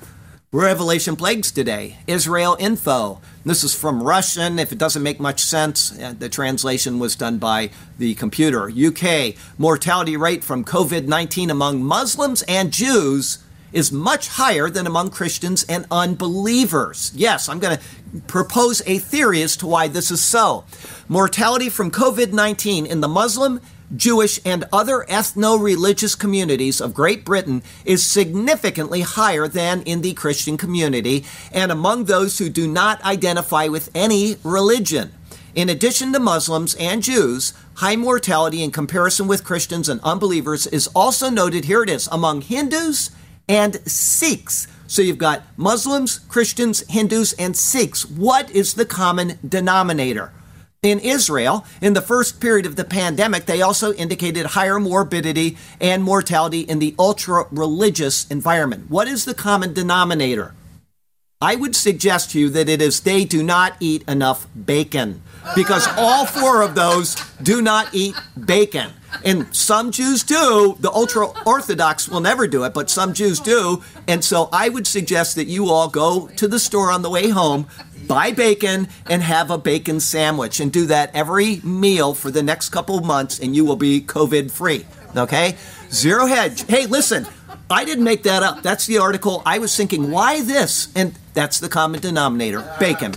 [0.54, 3.22] Revelation Plagues today, Israel Info.
[3.46, 4.60] This is from Russian.
[4.60, 8.70] If it doesn't make much sense, uh, the translation was done by the computer.
[8.70, 13.38] UK, mortality rate from COVID 19 among Muslims and Jews
[13.72, 17.14] is much higher than among Christians and unbelievers.
[17.16, 20.66] Yes, I'm going to propose a theory as to why this is so.
[21.08, 23.62] Mortality from COVID 19 in the Muslim
[23.96, 30.14] Jewish, and other ethno religious communities of Great Britain is significantly higher than in the
[30.14, 35.12] Christian community and among those who do not identify with any religion.
[35.54, 40.88] In addition to Muslims and Jews, high mortality in comparison with Christians and unbelievers is
[40.96, 43.12] also noted, here it is, among Hindus
[43.50, 44.68] and Sikhs.
[44.88, 48.06] So you've got Muslims, Christians, Hindus, and Sikhs.
[48.06, 50.32] What is the common denominator?
[50.84, 56.04] In Israel, in the first period of the pandemic, they also indicated higher morbidity and
[56.04, 58.90] mortality in the ultra religious environment.
[58.90, 60.56] What is the common denominator?
[61.40, 65.22] I would suggest to you that it is they do not eat enough bacon
[65.56, 68.92] because all four of those do not eat bacon.
[69.24, 70.78] And some Jews do.
[70.80, 73.84] The ultra Orthodox will never do it, but some Jews do.
[74.08, 77.30] And so I would suggest that you all go to the store on the way
[77.30, 77.68] home,
[78.12, 82.68] buy bacon, and have a bacon sandwich, and do that every meal for the next
[82.68, 84.86] couple months, and you will be COVID free.
[85.16, 85.56] Okay?
[85.90, 86.64] Zero hedge.
[86.64, 87.26] Hey, listen,
[87.70, 88.64] I didn't make that up.
[88.64, 89.42] That's the article.
[89.46, 90.90] I was thinking, why this?
[90.94, 93.14] And that's the common denominator bacon.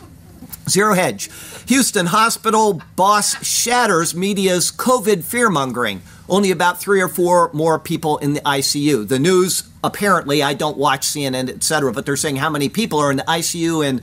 [0.68, 1.28] Zero hedge.
[1.66, 6.02] Houston hospital boss shatters media's COVID fearmongering.
[6.28, 9.09] Only about three or four more people in the ICU.
[9.09, 13.11] The news, apparently, I don't watch CNN, etc., but they're saying how many people are
[13.11, 14.00] in the ICU and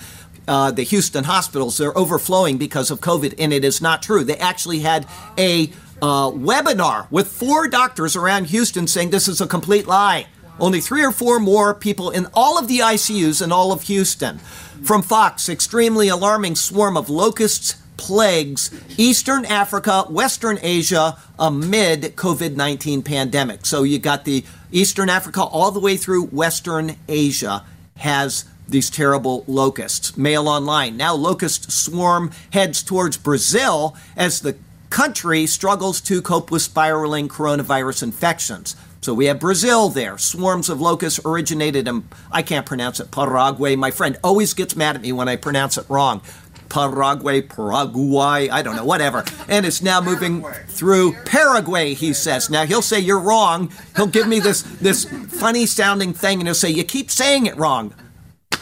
[0.51, 1.77] uh, the Houston hospitals.
[1.77, 4.25] They're overflowing because of COVID, and it is not true.
[4.25, 9.47] They actually had a uh, webinar with four doctors around Houston saying this is a
[9.47, 10.27] complete lie.
[10.59, 14.39] Only three or four more people in all of the ICUs in all of Houston.
[14.83, 23.03] From Fox, extremely alarming swarm of locusts plagues Eastern Africa, Western Asia amid COVID 19
[23.03, 23.65] pandemic.
[23.65, 27.63] So you got the Eastern Africa all the way through Western Asia
[27.97, 30.17] has these terrible locusts.
[30.17, 30.97] Mail online.
[30.97, 34.57] Now, locust swarm heads towards Brazil as the
[34.89, 38.75] country struggles to cope with spiraling coronavirus infections.
[39.01, 40.17] So we have Brazil there.
[40.17, 43.75] Swarms of locusts originated in, I can't pronounce it, Paraguay.
[43.75, 46.21] My friend always gets mad at me when I pronounce it wrong.
[46.69, 49.25] Paraguay, Paraguay, I don't know, whatever.
[49.49, 52.49] And it's now moving through Paraguay, he says.
[52.49, 53.71] Now he'll say you're wrong.
[53.95, 57.57] He'll give me this this funny sounding thing and he'll say, You keep saying it
[57.57, 57.93] wrong.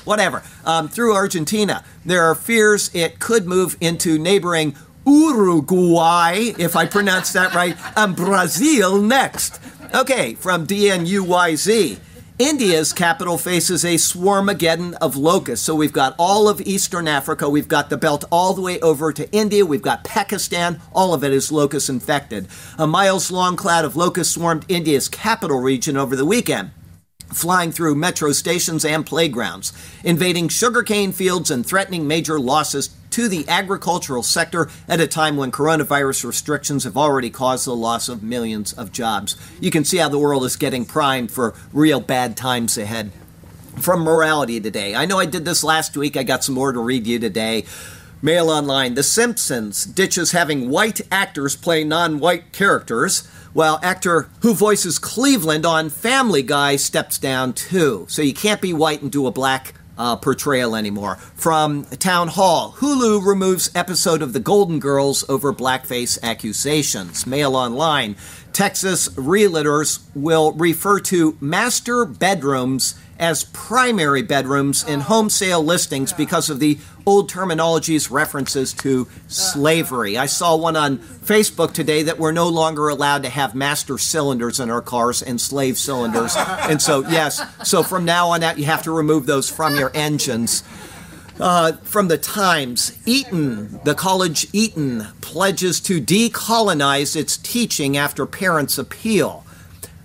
[0.09, 0.41] Whatever.
[0.65, 1.83] Um, through Argentina.
[2.03, 8.15] There are fears it could move into neighboring Uruguay, if I pronounce that right, and
[8.15, 9.59] Brazil next.
[9.93, 11.99] Okay, from DNyuz.
[12.39, 15.63] India's capital faces a swarmageddon of locusts.
[15.63, 19.13] So we've got all of Eastern Africa, we've got the belt all the way over
[19.13, 22.47] to India, we've got Pakistan, all of it is locust infected.
[22.79, 26.71] A miles long cloud of locusts swarmed India's capital region over the weekend
[27.33, 33.47] flying through metro stations and playgrounds, invading sugarcane fields and threatening major losses to the
[33.47, 38.73] agricultural sector at a time when coronavirus restrictions have already caused the loss of millions
[38.73, 39.35] of jobs.
[39.59, 43.11] You can see how the world is getting primed for real bad times ahead.
[43.79, 44.93] From Morality Today.
[44.93, 46.17] I know I did this last week.
[46.17, 47.65] I got some more to read you today.
[48.21, 48.95] Mail Online.
[48.95, 55.65] The Simpsons ditches having white actors play non white characters, while actor who voices Cleveland
[55.65, 58.05] on Family Guy steps down too.
[58.09, 61.17] So you can't be white and do a black uh, portrayal anymore.
[61.35, 67.27] From Town Hall, Hulu removes episode of The Golden Girls over blackface accusations.
[67.27, 68.15] Mail Online,
[68.53, 76.49] Texas realtors will refer to master bedrooms as primary bedrooms in home sale listings because
[76.49, 80.17] of the old terminology's references to slavery.
[80.17, 84.59] I saw one on Facebook today that we're no longer allowed to have master cylinders
[84.59, 86.35] in our cars and slave cylinders.
[86.37, 89.91] And so, yes, so from now on out, you have to remove those from your
[89.93, 90.63] engines.
[91.39, 98.77] Uh, from the Times, Eton, the college Eton, pledges to decolonize its teaching after parents'
[98.77, 99.45] appeal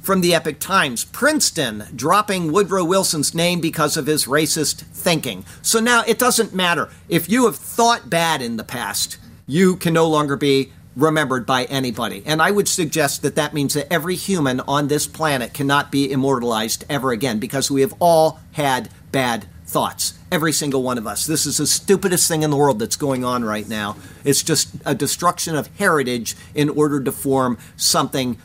[0.05, 1.05] from the Epoch Times.
[1.05, 5.47] Princeton dropping Woodrow Wilson's name because of his racist thinking.
[5.63, 6.91] So now it doesn't matter.
[7.09, 11.65] If you have thought bad in the past, you can no longer be remembered by
[11.65, 12.23] anybody.
[12.27, 16.13] And I would suggest that that means that every human on this planet cannot be
[16.13, 20.19] immortalized ever again because we have all had bad thoughts.
[20.31, 21.27] Every single one of us.
[21.27, 23.97] This is the stupidest thing in the world that's going on right now.
[24.23, 28.37] It's just a destruction of heritage in order to form something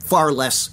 [0.00, 0.70] far less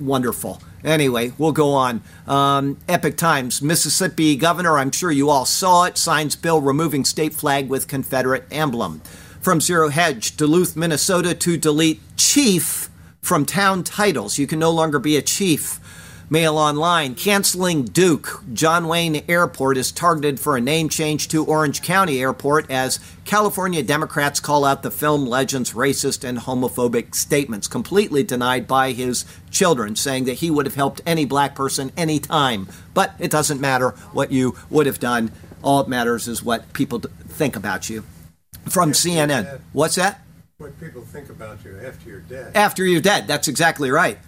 [0.00, 0.60] wonderful.
[0.84, 2.02] Anyway, we'll go on.
[2.26, 7.34] Um, Epoch Times, Mississippi governor, I'm sure you all saw it, signs bill removing state
[7.34, 9.00] flag with Confederate emblem.
[9.40, 12.88] From Zero Hedge, Duluth, Minnesota to delete chief
[13.22, 14.38] from town titles.
[14.38, 15.79] You can no longer be a chief.
[16.32, 18.44] Mail Online, canceling Duke.
[18.52, 23.82] John Wayne Airport is targeted for a name change to Orange County Airport as California
[23.82, 29.96] Democrats call out the film legend's racist and homophobic statements, completely denied by his children,
[29.96, 32.68] saying that he would have helped any black person any time.
[32.94, 35.32] But it doesn't matter what you would have done.
[35.62, 38.04] All it matters is what people think about you.
[38.68, 39.58] From CNN.
[39.72, 40.20] What's that?
[40.58, 42.52] What people think about you after you're dead.
[42.54, 43.26] After you're dead.
[43.26, 44.18] That's exactly right.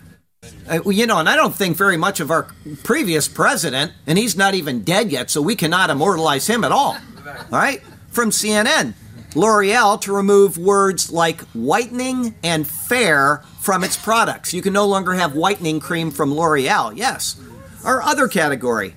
[0.69, 2.49] Uh, you know, and I don't think very much of our
[2.83, 6.97] previous president, and he's not even dead yet, so we cannot immortalize him at all.
[7.27, 7.83] All right?
[8.11, 8.95] From CNN,
[9.35, 14.53] L'Oreal to remove words like whitening and fair from its products.
[14.53, 16.97] You can no longer have whitening cream from L'Oreal.
[16.97, 17.41] Yes.
[17.85, 18.95] Our other category,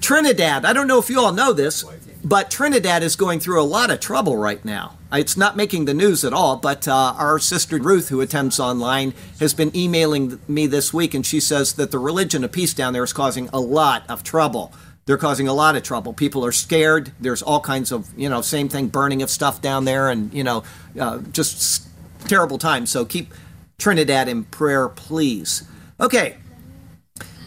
[0.00, 0.64] Trinidad.
[0.64, 1.84] I don't know if you all know this,
[2.24, 4.96] but Trinidad is going through a lot of trouble right now.
[5.12, 9.12] It's not making the news at all, but uh, our sister Ruth, who attends online,
[9.38, 12.94] has been emailing me this week, and she says that the religion of peace down
[12.94, 14.72] there is causing a lot of trouble.
[15.06, 16.14] They're causing a lot of trouble.
[16.14, 17.12] People are scared.
[17.20, 20.42] There's all kinds of, you know, same thing, burning of stuff down there, and, you
[20.42, 20.64] know,
[20.98, 21.86] uh, just
[22.26, 22.90] terrible times.
[22.90, 23.34] So keep
[23.76, 25.64] Trinidad in prayer, please.
[26.00, 26.38] Okay,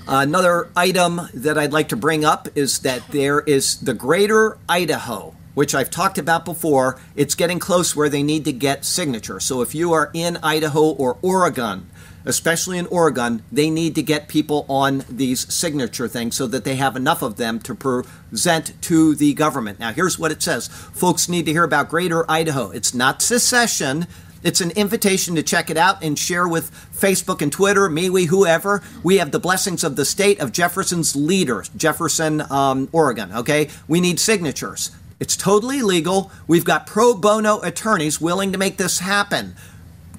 [0.10, 5.36] Another item that I'd like to bring up is that there is the greater Idaho,
[5.54, 6.98] which I've talked about before.
[7.16, 9.42] It's getting close where they need to get signature.
[9.42, 11.90] So if you are in Idaho or Oregon,
[12.24, 16.76] especially in Oregon, they need to get people on these signature things so that they
[16.76, 19.80] have enough of them to present to the government.
[19.80, 22.70] Now, here's what it says folks need to hear about Greater Idaho.
[22.72, 24.08] It's not secession,
[24.44, 28.84] it's an invitation to check it out and share with Facebook and Twitter, MeWe, whoever.
[29.04, 33.32] We have the blessings of the state of Jefferson's leader, Jefferson, um, Oregon.
[33.34, 34.92] Okay, we need signatures.
[35.20, 36.32] It's totally legal.
[36.48, 39.56] We've got pro bono attorneys willing to make this happen.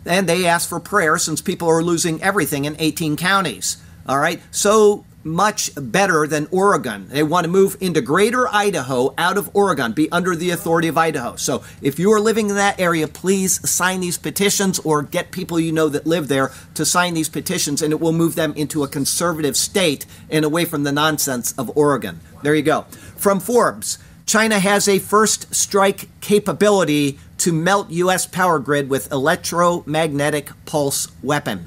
[0.05, 3.77] And they ask for prayer since people are losing everything in 18 counties.
[4.07, 7.09] All right, so much better than Oregon.
[7.09, 10.99] They want to move into greater Idaho out of Oregon, be under the authority of
[10.99, 11.37] Idaho.
[11.37, 15.61] So if you are living in that area, please sign these petitions or get people
[15.61, 18.83] you know that live there to sign these petitions, and it will move them into
[18.83, 22.21] a conservative state and away from the nonsense of Oregon.
[22.43, 22.83] There you go.
[23.17, 23.99] From Forbes.
[24.27, 28.27] China has a first strike capability to melt U.S.
[28.27, 31.67] power grid with electromagnetic pulse weapon.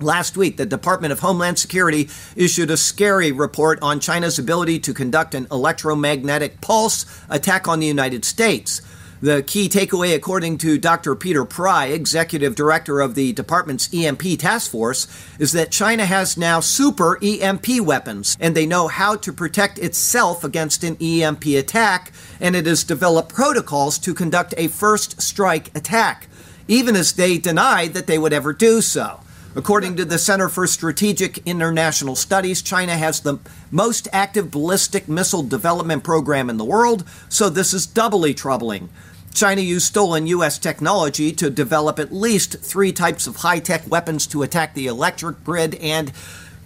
[0.00, 4.92] Last week, the Department of Homeland Security issued a scary report on China's ability to
[4.92, 8.82] conduct an electromagnetic pulse attack on the United States.
[9.22, 11.14] The key takeaway, according to Dr.
[11.14, 15.06] Peter Pry, executive director of the department's EMP task force,
[15.38, 20.42] is that China has now super EMP weapons, and they know how to protect itself
[20.42, 26.26] against an EMP attack, and it has developed protocols to conduct a first strike attack,
[26.66, 29.20] even as they denied that they would ever do so.
[29.56, 33.38] According to the Center for Strategic International Studies, China has the
[33.70, 38.88] most active ballistic missile development program in the world, so this is doubly troubling.
[39.32, 40.58] China used stolen U.S.
[40.58, 45.44] technology to develop at least three types of high tech weapons to attack the electric
[45.44, 46.12] grid and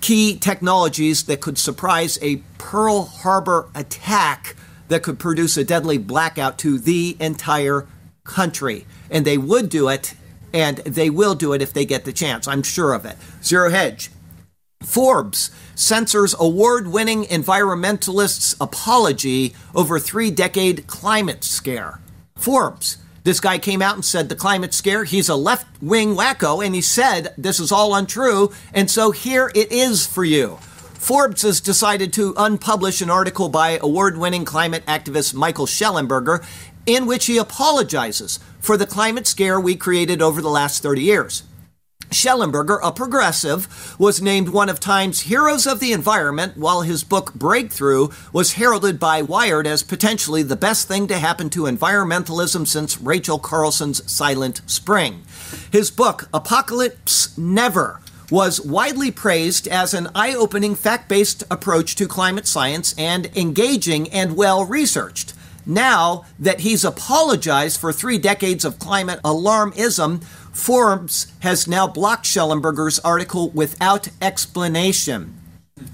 [0.00, 4.56] key technologies that could surprise a Pearl Harbor attack
[4.88, 7.86] that could produce a deadly blackout to the entire
[8.24, 8.86] country.
[9.10, 10.14] And they would do it,
[10.52, 12.48] and they will do it if they get the chance.
[12.48, 13.16] I'm sure of it.
[13.42, 14.10] Zero Hedge.
[14.82, 22.00] Forbes censors award winning environmentalists' apology over three decade climate scare.
[22.36, 22.98] Forbes.
[23.24, 26.74] This guy came out and said the climate scare, he's a left wing wacko, and
[26.74, 30.56] he said this is all untrue, and so here it is for you.
[30.94, 36.44] Forbes has decided to unpublish an article by award winning climate activist Michael Shellenberger
[36.86, 41.42] in which he apologizes for the climate scare we created over the last 30 years.
[42.10, 47.34] Shellenberger, a progressive, was named one of Time's Heroes of the Environment, while his book
[47.34, 53.00] Breakthrough was heralded by Wired as potentially the best thing to happen to environmentalism since
[53.00, 55.22] Rachel Carson's Silent Spring.
[55.70, 58.00] His book, Apocalypse Never,
[58.30, 64.08] was widely praised as an eye opening, fact based approach to climate science and engaging
[64.10, 65.34] and well researched.
[65.68, 72.98] Now that he's apologized for three decades of climate alarmism, Forbes has now blocked Shellenberger's
[73.00, 75.34] article without explanation.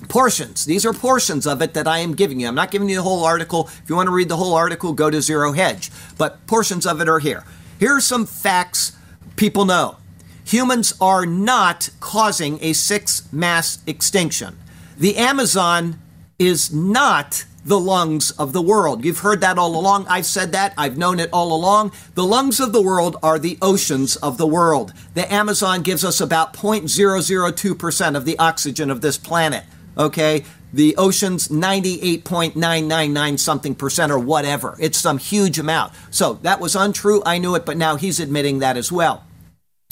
[0.09, 0.65] Portions.
[0.65, 2.47] These are portions of it that I am giving you.
[2.47, 3.67] I'm not giving you the whole article.
[3.67, 5.91] If you want to read the whole article, go to Zero Hedge.
[6.17, 7.45] But portions of it are here.
[7.81, 8.97] Here are some facts
[9.35, 9.97] people know.
[10.45, 14.57] Humans are not causing a sixth mass extinction.
[14.97, 15.99] The Amazon
[16.39, 19.05] is not the lungs of the world.
[19.05, 20.07] You've heard that all along.
[20.09, 20.75] I've said that.
[20.77, 21.93] I've known it all along.
[22.15, 24.93] The lungs of the world are the oceans of the world.
[25.15, 29.65] The Amazon gives us about 0.002% of the oxygen of this planet.
[29.97, 30.45] Okay?
[30.73, 34.77] The oceans 98.999 something percent or whatever.
[34.81, 35.93] It's some huge amount.
[36.11, 37.23] So that was untrue.
[37.25, 39.25] I knew it, but now he's admitting that as well.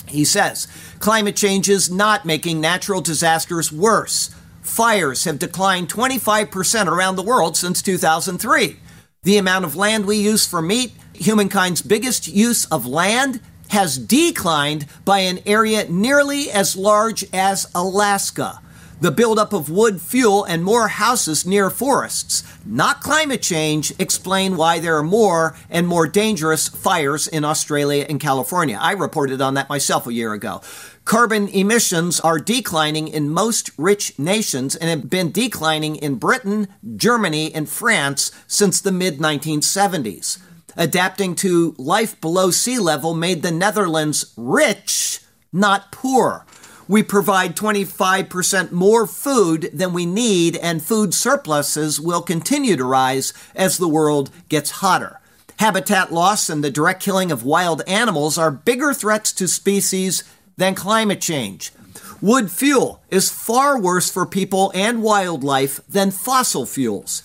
[0.08, 0.66] He says
[0.98, 7.56] climate change is not making natural disasters worse fires have declined 25% around the world
[7.56, 8.76] since 2003.
[9.24, 14.86] The amount of land we use for meat, humankind's biggest use of land, has declined
[15.04, 18.60] by an area nearly as large as Alaska.
[19.00, 24.78] The buildup of wood fuel and more houses near forests, not climate change, explain why
[24.78, 28.78] there are more and more dangerous fires in Australia and California.
[28.80, 30.60] I reported on that myself a year ago.
[31.04, 37.52] Carbon emissions are declining in most rich nations and have been declining in Britain, Germany,
[37.52, 40.38] and France since the mid 1970s.
[40.76, 45.20] Adapting to life below sea level made the Netherlands rich,
[45.52, 46.46] not poor.
[46.88, 53.32] We provide 25% more food than we need, and food surpluses will continue to rise
[53.54, 55.20] as the world gets hotter.
[55.58, 60.24] Habitat loss and the direct killing of wild animals are bigger threats to species
[60.56, 61.72] than climate change.
[62.20, 67.24] Wood fuel is far worse for people and wildlife than fossil fuels.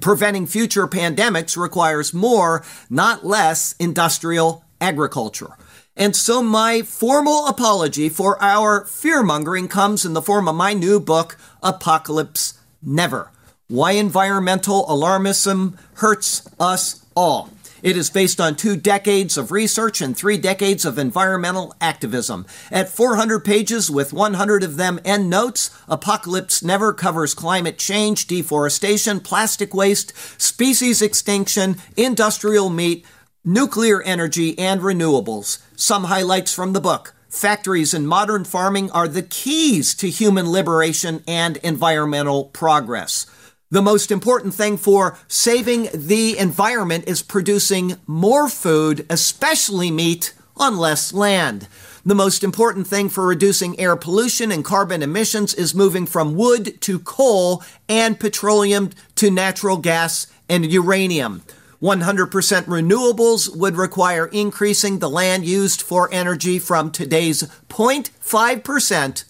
[0.00, 5.56] Preventing future pandemics requires more, not less, industrial agriculture.
[5.96, 10.74] And so, my formal apology for our fear mongering comes in the form of my
[10.74, 13.30] new book, Apocalypse Never
[13.68, 17.55] Why Environmental Alarmism Hurts Us All.
[17.86, 22.44] It is based on two decades of research and three decades of environmental activism.
[22.68, 29.20] At 400 pages, with 100 of them end notes, Apocalypse Never covers climate change, deforestation,
[29.20, 33.06] plastic waste, species extinction, industrial meat,
[33.44, 35.62] nuclear energy, and renewables.
[35.76, 41.22] Some highlights from the book factories, and modern farming are the keys to human liberation
[41.28, 43.26] and environmental progress.
[43.68, 50.78] The most important thing for saving the environment is producing more food, especially meat, on
[50.78, 51.66] less land.
[52.04, 56.80] The most important thing for reducing air pollution and carbon emissions is moving from wood
[56.82, 61.42] to coal and petroleum to natural gas and uranium.
[61.82, 69.24] 100% renewables would require increasing the land used for energy from today's 0.5%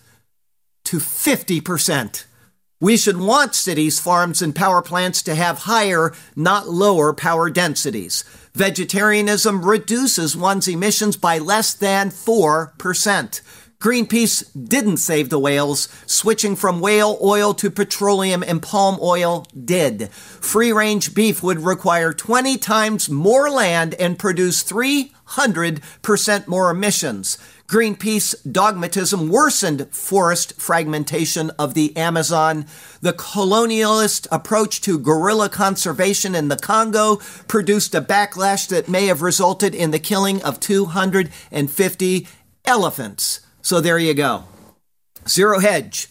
[0.85, 2.25] to 50%.
[2.79, 8.23] We should want cities, farms, and power plants to have higher, not lower power densities.
[8.55, 13.41] Vegetarianism reduces one's emissions by less than 4%.
[13.79, 15.89] Greenpeace didn't save the whales.
[16.07, 20.11] Switching from whale oil to petroleum and palm oil did.
[20.13, 27.39] Free range beef would require 20 times more land and produce 300% more emissions.
[27.67, 32.65] Greenpeace dogmatism worsened forest fragmentation of the Amazon.
[33.01, 37.17] The colonialist approach to gorilla conservation in the Congo
[37.49, 42.29] produced a backlash that may have resulted in the killing of 250
[42.65, 43.41] elephants.
[43.63, 44.45] So there you go.
[45.29, 46.09] Zero Hedge.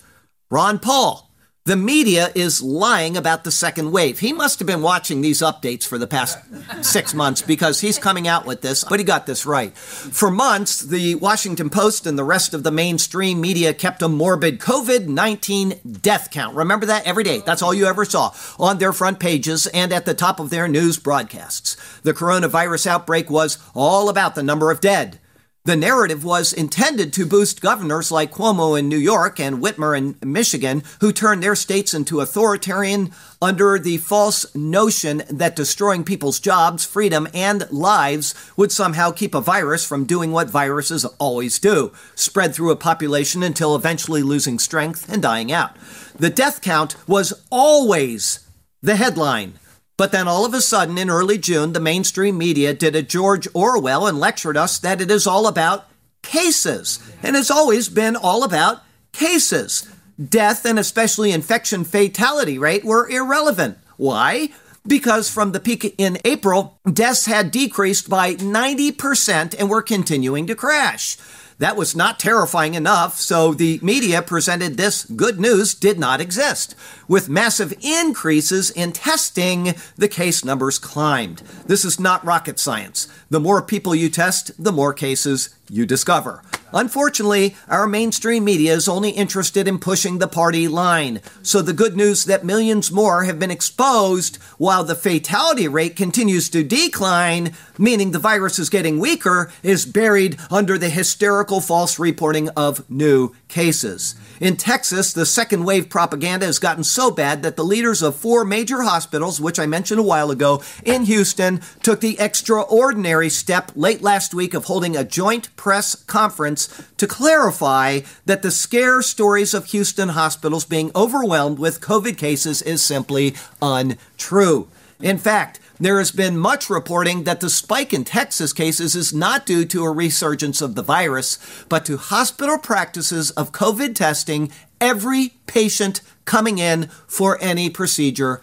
[0.51, 1.24] Ron Paul
[1.65, 4.19] the media is lying about the second wave.
[4.19, 6.37] He must have been watching these updates for the past
[6.85, 9.75] six months because he's coming out with this, but he got this right.
[9.75, 14.59] For months, the Washington Post and the rest of the mainstream media kept a morbid
[14.59, 16.55] COVID 19 death count.
[16.55, 17.39] Remember that every day?
[17.39, 20.67] That's all you ever saw on their front pages and at the top of their
[20.67, 21.77] news broadcasts.
[22.03, 25.19] The coronavirus outbreak was all about the number of dead.
[25.65, 30.15] The narrative was intended to boost governors like Cuomo in New York and Whitmer in
[30.23, 33.11] Michigan, who turned their states into authoritarian
[33.41, 39.41] under the false notion that destroying people's jobs, freedom, and lives would somehow keep a
[39.41, 45.11] virus from doing what viruses always do spread through a population until eventually losing strength
[45.11, 45.75] and dying out.
[46.15, 48.47] The death count was always
[48.83, 49.55] the headline.
[49.97, 53.47] But then all of a sudden, in early June, the mainstream media did a George
[53.53, 55.87] Orwell and lectured us that it is all about
[56.21, 56.99] cases.
[57.23, 58.83] And it's always been all about
[59.13, 59.87] cases.
[60.21, 63.77] Death and especially infection fatality rate were irrelevant.
[63.95, 64.49] Why?
[64.85, 70.55] Because from the peak in April, deaths had decreased by 90% and were continuing to
[70.55, 71.17] crash.
[71.57, 76.75] That was not terrifying enough, so the media presented this good news did not exist.
[77.07, 81.43] With massive increases in testing, the case numbers climbed.
[81.65, 83.07] This is not rocket science.
[83.29, 86.43] The more people you test, the more cases you discover.
[86.73, 91.21] Unfortunately, our mainstream media is only interested in pushing the party line.
[91.41, 96.49] So the good news that millions more have been exposed while the fatality rate continues
[96.49, 102.49] to decline, meaning the virus is getting weaker, is buried under the hysterical false reporting
[102.49, 104.15] of new cases.
[104.41, 108.43] In Texas, the second wave propaganda has gotten so bad that the leaders of four
[108.43, 114.01] major hospitals, which I mentioned a while ago, in Houston, took the extraordinary step late
[114.01, 119.67] last week of holding a joint press conference to clarify that the scare stories of
[119.67, 124.67] Houston hospitals being overwhelmed with COVID cases is simply untrue.
[125.01, 129.45] In fact, there has been much reporting that the spike in Texas cases is not
[129.45, 131.37] due to a resurgence of the virus,
[131.67, 138.41] but to hospital practices of COVID testing every patient coming in for any procedure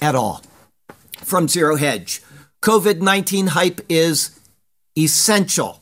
[0.00, 0.42] at all.
[1.18, 2.22] From Zero Hedge,
[2.60, 4.38] COVID 19 hype is
[4.98, 5.80] essential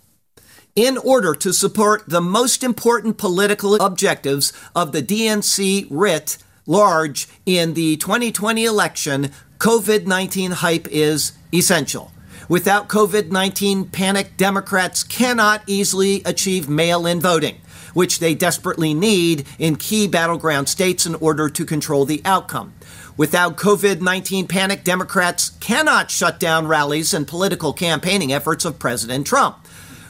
[0.74, 7.74] in order to support the most important political objectives of the DNC writ large in
[7.74, 9.30] the 2020 election,
[9.62, 12.10] COVID 19 hype is essential.
[12.48, 17.58] Without COVID 19 panic, Democrats cannot easily achieve mail in voting,
[17.94, 22.74] which they desperately need in key battleground states in order to control the outcome.
[23.16, 29.28] Without COVID 19 panic, Democrats cannot shut down rallies and political campaigning efforts of President
[29.28, 29.64] Trump,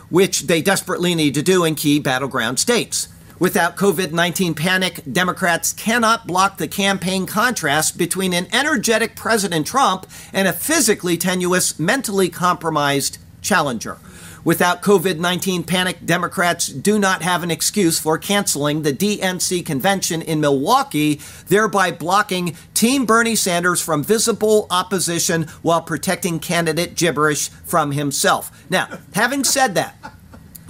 [0.09, 3.07] which they desperately need to do in key battleground states.
[3.43, 10.07] Without COVID 19 panic, Democrats cannot block the campaign contrast between an energetic President Trump
[10.33, 13.99] and a physically tenuous, mentally compromised challenger.
[14.45, 20.23] Without COVID 19 panic, Democrats do not have an excuse for canceling the DNC convention
[20.23, 27.91] in Milwaukee, thereby blocking Team Bernie Sanders from visible opposition while protecting candidate gibberish from
[27.91, 28.65] himself.
[28.71, 29.97] Now, having said that,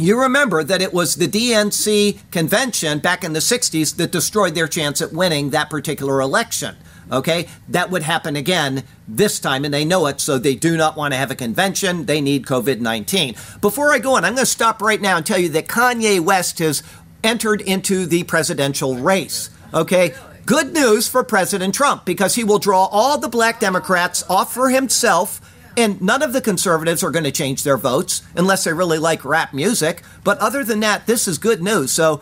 [0.04, 4.68] you remember that it was the DNC convention back in the 60s that destroyed their
[4.68, 6.76] chance at winning that particular election.
[7.10, 7.48] Okay?
[7.68, 11.12] That would happen again this time, and they know it, so they do not want
[11.12, 12.06] to have a convention.
[12.06, 13.34] They need COVID 19.
[13.60, 16.20] Before I go on, I'm going to stop right now and tell you that Kanye
[16.20, 16.82] West has
[17.22, 19.50] entered into the presidential race.
[19.74, 20.14] Okay?
[20.44, 24.70] Good news for President Trump because he will draw all the black Democrats off for
[24.70, 25.40] himself.
[25.76, 29.24] And none of the conservatives are going to change their votes unless they really like
[29.24, 30.02] rap music.
[30.24, 31.92] But other than that, this is good news.
[31.92, 32.20] So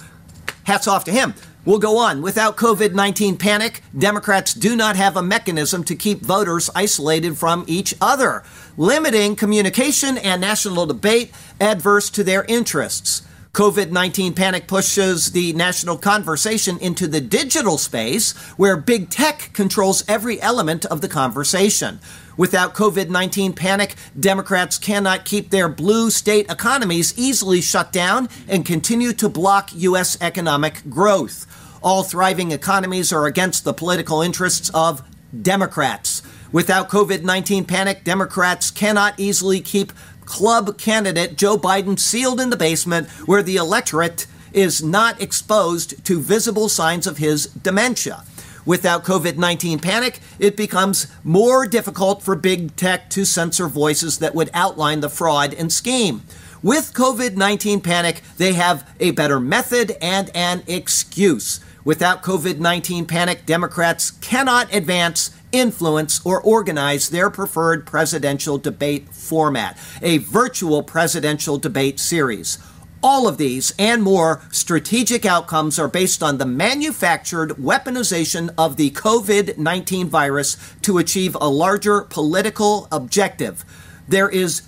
[0.65, 1.35] hats off to him.
[1.65, 2.23] We'll go on.
[2.23, 7.65] Without COVID 19 panic, Democrats do not have a mechanism to keep voters isolated from
[7.67, 8.43] each other,
[8.79, 13.23] limiting communication and national debate adverse to their interests.
[13.53, 20.05] COVID 19 panic pushes the national conversation into the digital space where big tech controls
[20.09, 21.99] every element of the conversation.
[22.37, 28.65] Without COVID 19 panic, Democrats cannot keep their blue state economies easily shut down and
[28.65, 30.17] continue to block U.S.
[30.21, 31.47] economic growth.
[31.83, 35.03] All thriving economies are against the political interests of
[35.43, 36.23] Democrats.
[36.53, 39.93] Without COVID 19 panic, Democrats cannot easily keep
[40.25, 46.21] club candidate Joe Biden sealed in the basement where the electorate is not exposed to
[46.21, 48.25] visible signs of his dementia.
[48.71, 54.33] Without COVID 19 panic, it becomes more difficult for big tech to censor voices that
[54.33, 56.23] would outline the fraud and scheme.
[56.63, 61.59] With COVID 19 panic, they have a better method and an excuse.
[61.85, 69.77] Without COVID 19 panic, Democrats cannot advance, influence, or organize their preferred presidential debate format,
[70.01, 72.57] a virtual presidential debate series.
[73.03, 78.91] All of these and more strategic outcomes are based on the manufactured weaponization of the
[78.91, 83.65] COVID 19 virus to achieve a larger political objective.
[84.07, 84.63] There is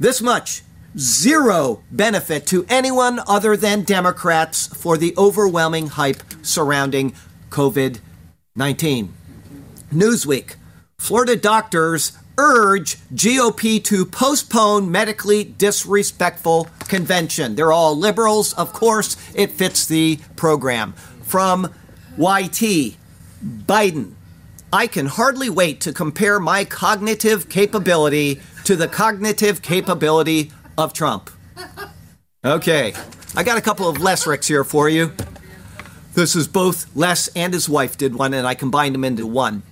[0.00, 0.62] this much
[0.98, 7.14] zero benefit to anyone other than Democrats for the overwhelming hype surrounding
[7.50, 8.00] COVID
[8.56, 9.14] 19.
[9.92, 10.56] Newsweek
[10.98, 17.54] Florida doctors urge GOP to postpone medically disrespectful convention.
[17.54, 20.92] They're all liberals, of course, it fits the program.
[21.22, 21.72] From
[22.16, 22.96] YT
[23.42, 24.14] Biden.
[24.72, 31.30] I can hardly wait to compare my cognitive capability to the cognitive capability of Trump.
[32.44, 32.94] Okay,
[33.36, 35.12] I got a couple of Les Ricks here for you.
[36.14, 39.62] This is both Les and his wife did one, and I combined them into one.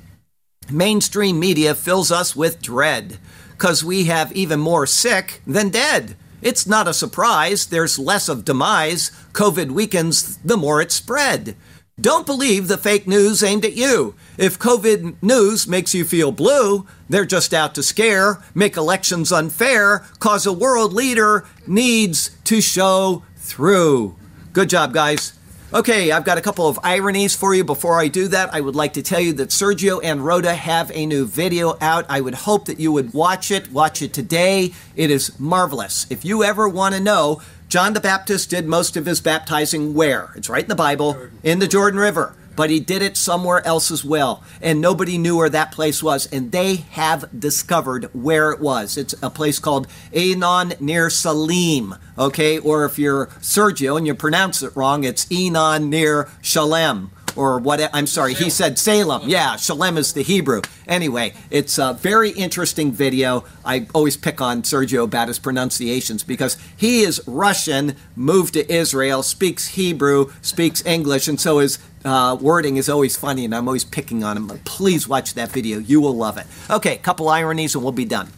[0.73, 3.19] Mainstream media fills us with dread
[3.53, 6.17] because we have even more sick than dead.
[6.43, 9.11] It's not a surprise, there's less of demise.
[9.33, 11.57] COVID weakens the more it spread.
[12.01, 14.15] Don't believe the fake news aimed at you.
[14.39, 20.07] If COVID news makes you feel blue, they're just out to scare, make elections unfair,
[20.19, 24.17] cause a world leader needs to show through.
[24.55, 25.35] Good job, guys.
[25.73, 27.63] Okay, I've got a couple of ironies for you.
[27.63, 30.91] Before I do that, I would like to tell you that Sergio and Rhoda have
[30.93, 32.07] a new video out.
[32.09, 33.71] I would hope that you would watch it.
[33.71, 34.75] Watch it today.
[34.97, 36.09] It is marvelous.
[36.11, 40.33] If you ever want to know, John the Baptist did most of his baptizing where?
[40.35, 43.91] It's right in the Bible, in the Jordan River but he did it somewhere else
[43.91, 44.45] as well.
[44.61, 46.27] And nobody knew where that place was.
[46.31, 48.99] And they have discovered where it was.
[48.99, 52.59] It's a place called Enon near Salim, okay?
[52.59, 57.89] Or if you're Sergio and you pronounce it wrong, it's Enon near Shalem or what
[57.95, 59.23] I'm sorry, he said Salem.
[59.25, 60.63] Yeah, Shalem is the Hebrew.
[60.87, 63.45] Anyway, it's a very interesting video.
[63.65, 69.23] I always pick on Sergio about his pronunciations because he is Russian, moved to Israel,
[69.23, 73.85] speaks Hebrew, speaks English, and so his uh, wording is always funny, and I'm always
[73.85, 74.49] picking on him.
[74.65, 75.79] Please watch that video.
[75.79, 76.47] You will love it.
[76.71, 78.29] Okay, couple ironies and we'll be done.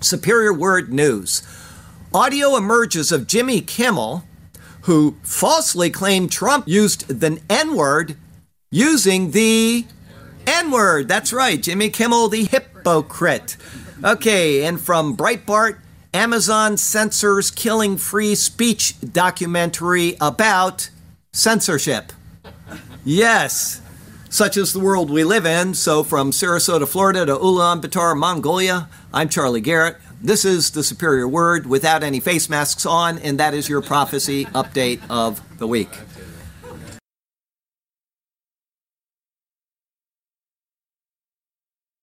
[0.00, 1.42] Superior Word News.
[2.12, 4.24] Audio emerges of Jimmy Kimmel,
[4.82, 8.16] who falsely claimed Trump used the N word
[8.70, 9.86] using the
[10.46, 11.08] N word.
[11.08, 13.56] That's right, Jimmy Kimmel, the hypocrite.
[14.02, 15.78] Okay, and from Breitbart,
[16.12, 20.90] Amazon censors killing free speech documentary about
[21.32, 22.12] censorship.
[23.06, 23.82] Yes,
[24.30, 25.74] such is the world we live in.
[25.74, 29.98] So, from Sarasota, Florida to Ulaanbaatar, Mongolia, I'm Charlie Garrett.
[30.22, 34.46] This is the Superior Word without any face masks on, and that is your prophecy
[34.46, 35.90] update of the week.